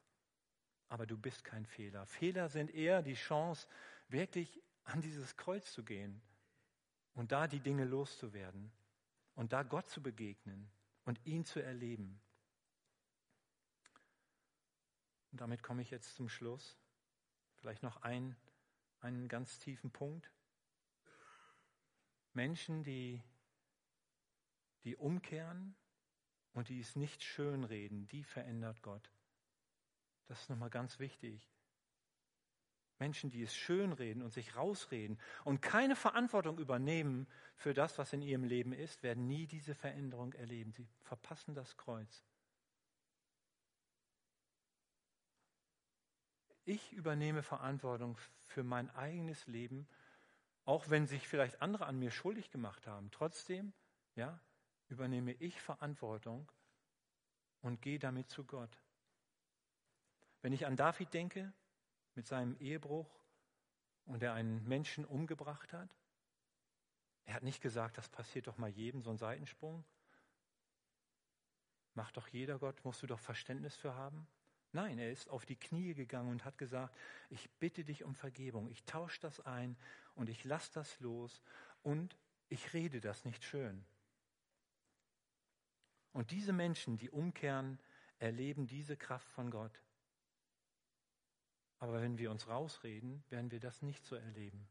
aber 0.88 1.06
du 1.06 1.18
bist 1.18 1.44
kein 1.44 1.66
Fehler. 1.66 2.06
Fehler 2.06 2.48
sind 2.48 2.70
eher 2.70 3.02
die 3.02 3.14
Chance, 3.14 3.66
wirklich 4.08 4.62
an 4.84 5.02
dieses 5.02 5.36
Kreuz 5.36 5.72
zu 5.72 5.84
gehen 5.84 6.22
und 7.14 7.32
da 7.32 7.46
die 7.46 7.60
Dinge 7.60 7.84
loszuwerden 7.84 8.70
und 9.34 9.52
da 9.52 9.62
Gott 9.62 9.90
zu 9.90 10.02
begegnen 10.02 10.70
und 11.04 11.24
ihn 11.26 11.44
zu 11.44 11.60
erleben. 11.60 12.20
Und 15.32 15.40
damit 15.40 15.62
komme 15.62 15.82
ich 15.82 15.90
jetzt 15.90 16.14
zum 16.14 16.28
Schluss. 16.28 16.78
Vielleicht 17.56 17.82
noch 17.82 18.02
ein, 18.02 18.36
einen 19.00 19.28
ganz 19.28 19.58
tiefen 19.58 19.90
Punkt. 19.90 20.30
Menschen, 22.32 22.82
die, 22.82 23.22
die 24.84 24.96
umkehren 24.96 25.76
und 26.52 26.68
die 26.68 26.80
es 26.80 26.96
nicht 26.96 27.22
schönreden, 27.22 28.06
die 28.08 28.24
verändert 28.24 28.82
Gott. 28.82 29.10
Das 30.26 30.42
ist 30.42 30.50
nochmal 30.50 30.70
ganz 30.70 30.98
wichtig. 30.98 31.48
Menschen, 32.98 33.30
die 33.30 33.42
es 33.42 33.54
schönreden 33.54 34.22
und 34.22 34.32
sich 34.32 34.56
rausreden 34.56 35.18
und 35.44 35.62
keine 35.62 35.94
Verantwortung 35.94 36.58
übernehmen 36.58 37.28
für 37.54 37.72
das, 37.72 37.96
was 37.98 38.12
in 38.12 38.22
ihrem 38.22 38.44
Leben 38.44 38.72
ist, 38.72 39.02
werden 39.02 39.26
nie 39.26 39.46
diese 39.46 39.74
Veränderung 39.74 40.32
erleben. 40.32 40.72
Sie 40.72 40.86
verpassen 41.02 41.54
das 41.54 41.76
Kreuz. 41.76 42.24
Ich 46.68 46.92
übernehme 46.92 47.42
Verantwortung 47.42 48.18
für 48.44 48.62
mein 48.62 48.90
eigenes 48.90 49.46
Leben, 49.46 49.88
auch 50.66 50.90
wenn 50.90 51.06
sich 51.06 51.26
vielleicht 51.26 51.62
andere 51.62 51.86
an 51.86 51.98
mir 51.98 52.10
schuldig 52.10 52.50
gemacht 52.50 52.86
haben. 52.86 53.10
Trotzdem, 53.10 53.72
ja, 54.16 54.38
übernehme 54.90 55.32
ich 55.32 55.62
Verantwortung 55.62 56.52
und 57.62 57.80
gehe 57.80 57.98
damit 57.98 58.28
zu 58.28 58.44
Gott. 58.44 58.78
Wenn 60.42 60.52
ich 60.52 60.66
an 60.66 60.76
David 60.76 61.14
denke, 61.14 61.54
mit 62.14 62.26
seinem 62.26 62.54
Ehebruch 62.58 63.18
und 64.04 64.22
er 64.22 64.34
einen 64.34 64.62
Menschen 64.68 65.06
umgebracht 65.06 65.72
hat? 65.72 65.88
Er 67.24 67.32
hat 67.32 67.44
nicht 67.44 67.62
gesagt, 67.62 67.96
das 67.96 68.10
passiert 68.10 68.46
doch 68.46 68.58
mal 68.58 68.68
jedem, 68.68 69.00
so 69.00 69.08
ein 69.08 69.16
Seitensprung. 69.16 69.86
Macht 71.94 72.18
doch 72.18 72.28
jeder 72.28 72.58
Gott, 72.58 72.84
musst 72.84 73.02
du 73.02 73.06
doch 73.06 73.20
Verständnis 73.20 73.74
für 73.74 73.94
haben. 73.94 74.28
Nein, 74.78 75.00
er 75.00 75.10
ist 75.10 75.28
auf 75.28 75.44
die 75.44 75.56
Knie 75.56 75.92
gegangen 75.92 76.30
und 76.30 76.44
hat 76.44 76.56
gesagt, 76.56 76.96
ich 77.30 77.50
bitte 77.58 77.82
dich 77.82 78.04
um 78.04 78.14
Vergebung, 78.14 78.70
ich 78.70 78.84
tausche 78.84 79.20
das 79.20 79.40
ein 79.40 79.76
und 80.14 80.28
ich 80.28 80.44
lasse 80.44 80.70
das 80.72 81.00
los 81.00 81.42
und 81.82 82.16
ich 82.48 82.72
rede 82.74 83.00
das 83.00 83.24
nicht 83.24 83.42
schön. 83.42 83.84
Und 86.12 86.30
diese 86.30 86.52
Menschen, 86.52 86.96
die 86.96 87.10
umkehren, 87.10 87.80
erleben 88.20 88.68
diese 88.68 88.96
Kraft 88.96 89.28
von 89.32 89.50
Gott. 89.50 89.82
Aber 91.80 92.00
wenn 92.00 92.16
wir 92.16 92.30
uns 92.30 92.46
rausreden, 92.46 93.24
werden 93.30 93.50
wir 93.50 93.58
das 93.58 93.82
nicht 93.82 94.06
so 94.06 94.14
erleben. 94.14 94.68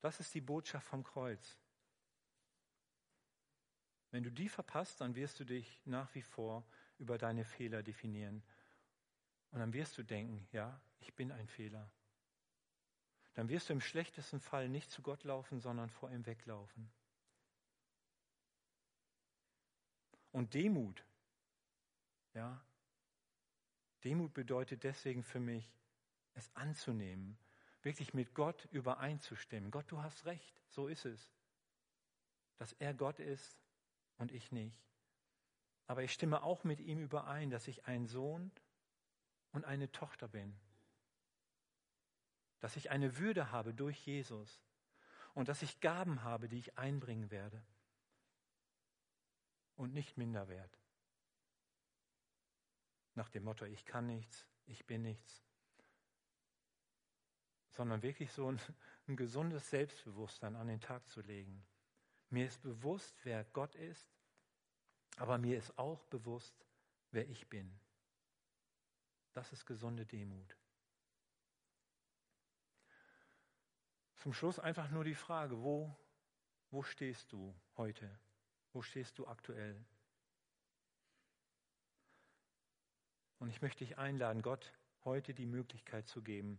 Das 0.00 0.18
ist 0.18 0.34
die 0.34 0.40
Botschaft 0.40 0.88
vom 0.88 1.04
Kreuz. 1.04 1.56
Wenn 4.10 4.24
du 4.24 4.32
die 4.32 4.48
verpasst, 4.48 5.00
dann 5.00 5.14
wirst 5.14 5.38
du 5.38 5.44
dich 5.44 5.80
nach 5.84 6.12
wie 6.16 6.22
vor 6.22 6.66
über 6.98 7.18
deine 7.18 7.44
Fehler 7.44 7.82
definieren. 7.82 8.42
Und 9.50 9.60
dann 9.60 9.72
wirst 9.72 9.96
du 9.98 10.02
denken, 10.02 10.46
ja, 10.52 10.80
ich 11.00 11.14
bin 11.14 11.32
ein 11.32 11.48
Fehler. 11.48 11.90
Dann 13.34 13.48
wirst 13.48 13.68
du 13.68 13.74
im 13.74 13.80
schlechtesten 13.80 14.40
Fall 14.40 14.68
nicht 14.68 14.90
zu 14.90 15.02
Gott 15.02 15.24
laufen, 15.24 15.60
sondern 15.60 15.90
vor 15.90 16.10
ihm 16.10 16.24
weglaufen. 16.24 16.90
Und 20.32 20.54
Demut, 20.54 21.04
ja, 22.34 22.62
Demut 24.04 24.34
bedeutet 24.34 24.84
deswegen 24.84 25.22
für 25.22 25.40
mich, 25.40 25.76
es 26.34 26.54
anzunehmen, 26.54 27.38
wirklich 27.82 28.14
mit 28.14 28.34
Gott 28.34 28.66
übereinzustimmen. 28.70 29.70
Gott, 29.70 29.90
du 29.90 30.02
hast 30.02 30.26
recht, 30.26 30.62
so 30.68 30.88
ist 30.88 31.04
es. 31.04 31.32
Dass 32.58 32.72
er 32.74 32.94
Gott 32.94 33.18
ist 33.18 33.58
und 34.18 34.32
ich 34.32 34.52
nicht. 34.52 34.80
Aber 35.86 36.02
ich 36.02 36.12
stimme 36.12 36.42
auch 36.42 36.64
mit 36.64 36.80
ihm 36.80 36.98
überein, 36.98 37.50
dass 37.50 37.68
ich 37.68 37.86
ein 37.86 38.06
Sohn 38.06 38.50
und 39.52 39.64
eine 39.64 39.90
Tochter 39.92 40.28
bin. 40.28 40.58
Dass 42.60 42.76
ich 42.76 42.90
eine 42.90 43.18
Würde 43.18 43.52
habe 43.52 43.72
durch 43.72 44.04
Jesus 44.04 44.60
und 45.34 45.48
dass 45.48 45.62
ich 45.62 45.80
Gaben 45.80 46.22
habe, 46.22 46.48
die 46.48 46.58
ich 46.58 46.76
einbringen 46.78 47.30
werde. 47.30 47.62
Und 49.76 49.92
nicht 49.92 50.16
minder 50.16 50.48
wert 50.48 50.78
nach 53.16 53.28
dem 53.30 53.44
Motto, 53.44 53.64
ich 53.64 53.84
kann 53.84 54.06
nichts, 54.06 54.46
ich 54.66 54.86
bin 54.86 55.02
nichts, 55.02 55.42
sondern 57.72 58.02
wirklich 58.02 58.30
so 58.32 58.52
ein, 58.52 58.60
ein 59.08 59.16
gesundes 59.16 59.68
Selbstbewusstsein 59.70 60.54
an 60.54 60.68
den 60.68 60.80
Tag 60.80 61.08
zu 61.08 61.22
legen. 61.22 61.64
Mir 62.28 62.46
ist 62.46 62.62
bewusst, 62.62 63.16
wer 63.24 63.44
Gott 63.44 63.74
ist, 63.74 64.15
aber 65.16 65.38
mir 65.38 65.56
ist 65.56 65.78
auch 65.78 66.04
bewusst, 66.04 66.54
wer 67.10 67.28
ich 67.28 67.48
bin. 67.48 67.78
Das 69.32 69.52
ist 69.52 69.66
gesunde 69.66 70.06
Demut. 70.06 70.56
Zum 74.16 74.32
Schluss 74.32 74.58
einfach 74.58 74.90
nur 74.90 75.04
die 75.04 75.14
Frage, 75.14 75.60
wo, 75.62 75.94
wo 76.70 76.82
stehst 76.82 77.32
du 77.32 77.54
heute? 77.76 78.18
Wo 78.72 78.82
stehst 78.82 79.18
du 79.18 79.26
aktuell? 79.26 79.84
Und 83.38 83.48
ich 83.48 83.60
möchte 83.62 83.84
dich 83.84 83.98
einladen, 83.98 84.42
Gott 84.42 84.72
heute 85.04 85.34
die 85.34 85.46
Möglichkeit 85.46 86.08
zu 86.08 86.22
geben, 86.22 86.58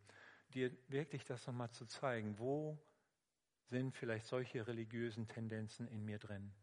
dir 0.53 0.71
wirklich 0.87 1.25
das 1.25 1.45
nochmal 1.47 1.71
zu 1.71 1.85
zeigen. 1.85 2.37
Wo 2.37 2.77
sind 3.65 3.95
vielleicht 3.95 4.27
solche 4.27 4.65
religiösen 4.65 5.27
Tendenzen 5.27 5.87
in 5.87 6.05
mir 6.05 6.19
drin? 6.19 6.53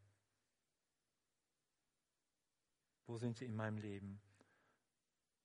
Wo 3.07 3.17
sind 3.17 3.37
sie 3.37 3.45
in 3.45 3.55
meinem 3.55 3.79
Leben? 3.79 4.21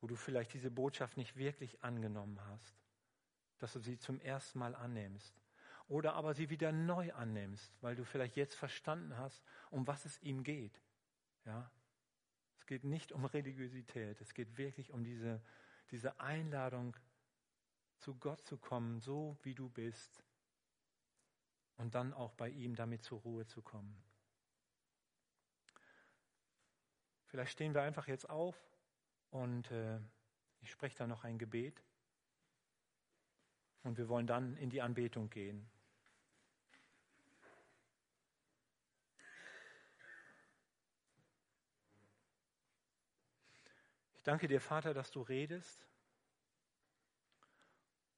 Wo 0.02 0.08
du 0.08 0.16
vielleicht 0.16 0.54
diese 0.54 0.72
Botschaft 0.72 1.18
nicht 1.18 1.36
wirklich 1.36 1.84
angenommen 1.84 2.40
hast, 2.46 2.76
dass 3.58 3.74
du 3.74 3.80
sie 3.80 3.98
zum 3.98 4.20
ersten 4.22 4.60
Mal 4.60 4.76
annimmst. 4.76 5.36
Oder 5.88 6.14
aber 6.14 6.34
sie 6.34 6.50
wieder 6.50 6.72
neu 6.72 7.12
annimmst, 7.14 7.74
weil 7.82 7.96
du 7.96 8.06
vielleicht 8.06 8.36
jetzt 8.36 8.56
verstanden 8.56 9.18
hast, 9.18 9.44
um 9.72 9.88
was 9.88 10.06
es 10.06 10.22
ihm 10.22 10.44
geht. 10.44 10.82
Ja, 11.46 11.72
geht 12.70 12.84
nicht 12.84 13.12
um 13.12 13.26
Religiosität, 13.26 14.22
es 14.22 14.34
geht 14.36 14.58
wirklich 14.58 14.92
um 14.92 15.04
diese, 15.04 15.42
diese 15.90 16.20
Einladung, 16.20 16.96
zu 17.98 18.16
Gott 18.16 18.46
zu 18.46 18.58
kommen, 18.58 19.02
so 19.02 19.38
wie 19.42 19.56
du 19.56 19.70
bist. 19.70 20.24
und 21.78 21.96
dann 21.96 22.14
auch 22.14 22.34
bei 22.34 22.50
ihm 22.50 22.76
damit 22.76 23.04
zur 23.04 23.20
Ruhe 23.22 23.46
zu 23.46 23.62
kommen. 23.62 24.04
Vielleicht 27.30 27.52
stehen 27.52 27.76
wir 27.76 27.84
einfach 27.84 28.08
jetzt 28.08 28.28
auf 28.28 28.60
und 29.30 29.70
äh, 29.70 30.00
ich 30.62 30.72
spreche 30.72 30.98
da 30.98 31.06
noch 31.06 31.24
ein 31.24 31.38
Gebet 31.38 31.84
und 33.84 34.00
wir 34.00 34.10
wollen 34.10 34.26
dann 34.26 34.58
in 34.58 34.72
die 34.72 34.82
Anbetung 34.82 35.30
gehen. 35.30 35.70
Ich 44.16 44.24
danke 44.24 44.48
dir, 44.48 44.60
Vater, 44.60 44.96
dass 44.96 45.12
du 45.12 45.22
redest 45.22 45.88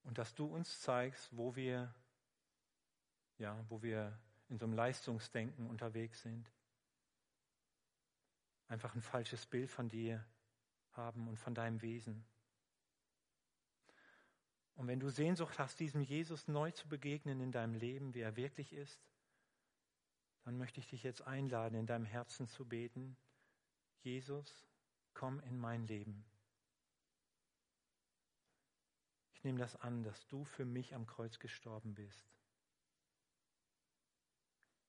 und 0.03 0.17
dass 0.17 0.33
du 0.33 0.45
uns 0.45 0.79
zeigst, 0.79 1.35
wo 1.35 1.53
wir, 1.57 1.93
ja, 3.39 3.61
wo 3.67 3.81
wir 3.81 4.17
in 4.47 4.57
so 4.57 4.65
einem 4.65 4.73
Leistungsdenken 4.73 5.67
unterwegs 5.67 6.21
sind 6.21 6.49
einfach 8.71 8.95
ein 8.95 9.01
falsches 9.01 9.45
Bild 9.45 9.69
von 9.69 9.89
dir 9.89 10.25
haben 10.93 11.27
und 11.27 11.37
von 11.37 11.53
deinem 11.53 11.81
Wesen. 11.81 12.25
Und 14.75 14.87
wenn 14.87 15.01
du 15.01 15.09
Sehnsucht 15.09 15.59
hast, 15.59 15.79
diesem 15.79 16.01
Jesus 16.01 16.47
neu 16.47 16.71
zu 16.71 16.87
begegnen 16.87 17.41
in 17.41 17.51
deinem 17.51 17.75
Leben, 17.75 18.13
wie 18.13 18.21
er 18.21 18.37
wirklich 18.37 18.71
ist, 18.71 19.03
dann 20.43 20.57
möchte 20.57 20.79
ich 20.79 20.87
dich 20.87 21.03
jetzt 21.03 21.21
einladen, 21.21 21.75
in 21.75 21.85
deinem 21.85 22.05
Herzen 22.05 22.47
zu 22.47 22.65
beten, 22.65 23.17
Jesus, 23.99 24.65
komm 25.13 25.41
in 25.41 25.59
mein 25.59 25.85
Leben. 25.85 26.23
Ich 29.33 29.43
nehme 29.43 29.59
das 29.59 29.75
an, 29.75 30.01
dass 30.01 30.25
du 30.27 30.45
für 30.45 30.65
mich 30.65 30.95
am 30.95 31.05
Kreuz 31.05 31.39
gestorben 31.39 31.93
bist. 31.93 32.25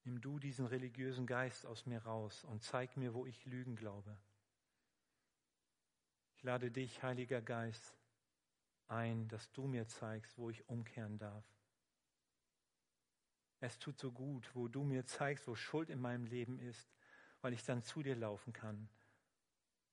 Nimm 0.05 0.21
du 0.21 0.39
diesen 0.39 0.67
religiösen 0.67 1.27
Geist 1.27 1.65
aus 1.65 1.87
mir 1.87 2.03
raus 2.03 2.45
und 2.45 2.63
zeig 2.63 2.97
mir, 2.97 3.15
wo 3.15 3.27
ich 3.27 3.45
Lügen 3.45 3.77
glaube. 3.77 4.17
Ich 6.35 6.43
lade 6.43 6.73
dich, 6.73 7.03
Heiliger 7.03 7.41
Geist, 7.41 7.97
ein, 8.89 9.29
dass 9.29 9.53
du 9.53 9.67
mir 9.67 9.87
zeigst, 9.87 10.37
wo 10.39 10.51
ich 10.51 10.69
umkehren 10.69 11.19
darf. 11.19 11.45
Es 13.61 13.79
tut 13.79 13.97
so 13.97 14.11
gut, 14.11 14.51
wo 14.55 14.67
du 14.67 14.83
mir 14.83 15.07
zeigst, 15.07 15.47
wo 15.47 15.55
Schuld 15.55 15.89
in 15.89 16.01
meinem 16.01 16.27
Leben 16.27 16.59
ist, 16.59 16.93
weil 17.43 17.53
ich 17.53 17.65
dann 17.65 17.85
zu 17.85 18.03
dir 18.03 18.17
laufen 18.17 18.53
kann 18.53 18.89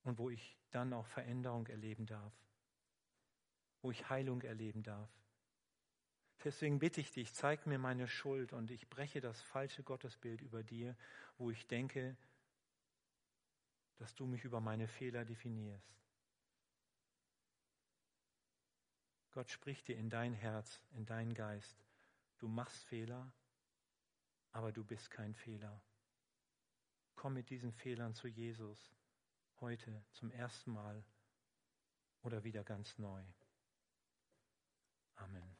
und 0.03 0.17
wo 0.17 0.31
ich 0.31 0.57
dann 0.71 0.91
auch 0.91 1.05
Veränderung 1.05 1.67
erleben 1.67 2.07
darf, 2.07 2.33
wo 3.83 3.91
ich 3.91 4.09
Heilung 4.09 4.41
erleben 4.41 4.81
darf. 4.81 5.18
Deswegen 6.43 6.79
bitte 6.79 7.01
ich 7.01 7.11
dich, 7.11 7.33
zeig 7.33 7.65
mir 7.67 7.79
meine 7.79 8.07
Schuld 8.07 8.53
und 8.53 8.71
ich 8.71 8.87
breche 8.89 9.19
das 9.19 9.41
falsche 9.41 9.83
Gottesbild 9.83 10.41
über 10.41 10.63
dir, 10.63 10.95
wo 11.37 11.51
ich 11.51 11.67
denke, 11.67 12.15
dass 13.97 14.15
du 14.15 14.25
mich 14.25 14.45
über 14.45 14.61
meine 14.61 14.87
Fehler 14.87 15.25
definierst. 15.25 15.99
Gott 19.31 19.49
spricht 19.49 19.87
dir 19.89 19.97
in 19.97 20.09
dein 20.09 20.33
Herz, 20.33 20.81
in 20.91 21.05
deinen 21.05 21.33
Geist. 21.33 21.83
Du 22.39 22.47
machst 22.47 22.83
Fehler, 22.85 23.31
aber 24.53 24.71
du 24.71 24.83
bist 24.83 25.11
kein 25.11 25.35
Fehler. 25.35 25.81
Komm 27.15 27.33
mit 27.33 27.49
diesen 27.49 27.73
Fehlern 27.73 28.15
zu 28.15 28.29
Jesus 28.29 28.93
heute 29.59 30.03
zum 30.11 30.31
ersten 30.31 30.71
Mal 30.71 31.03
oder 32.21 32.45
wieder 32.45 32.63
ganz 32.63 32.97
neu. 32.97 33.23
Amen. 35.15 35.58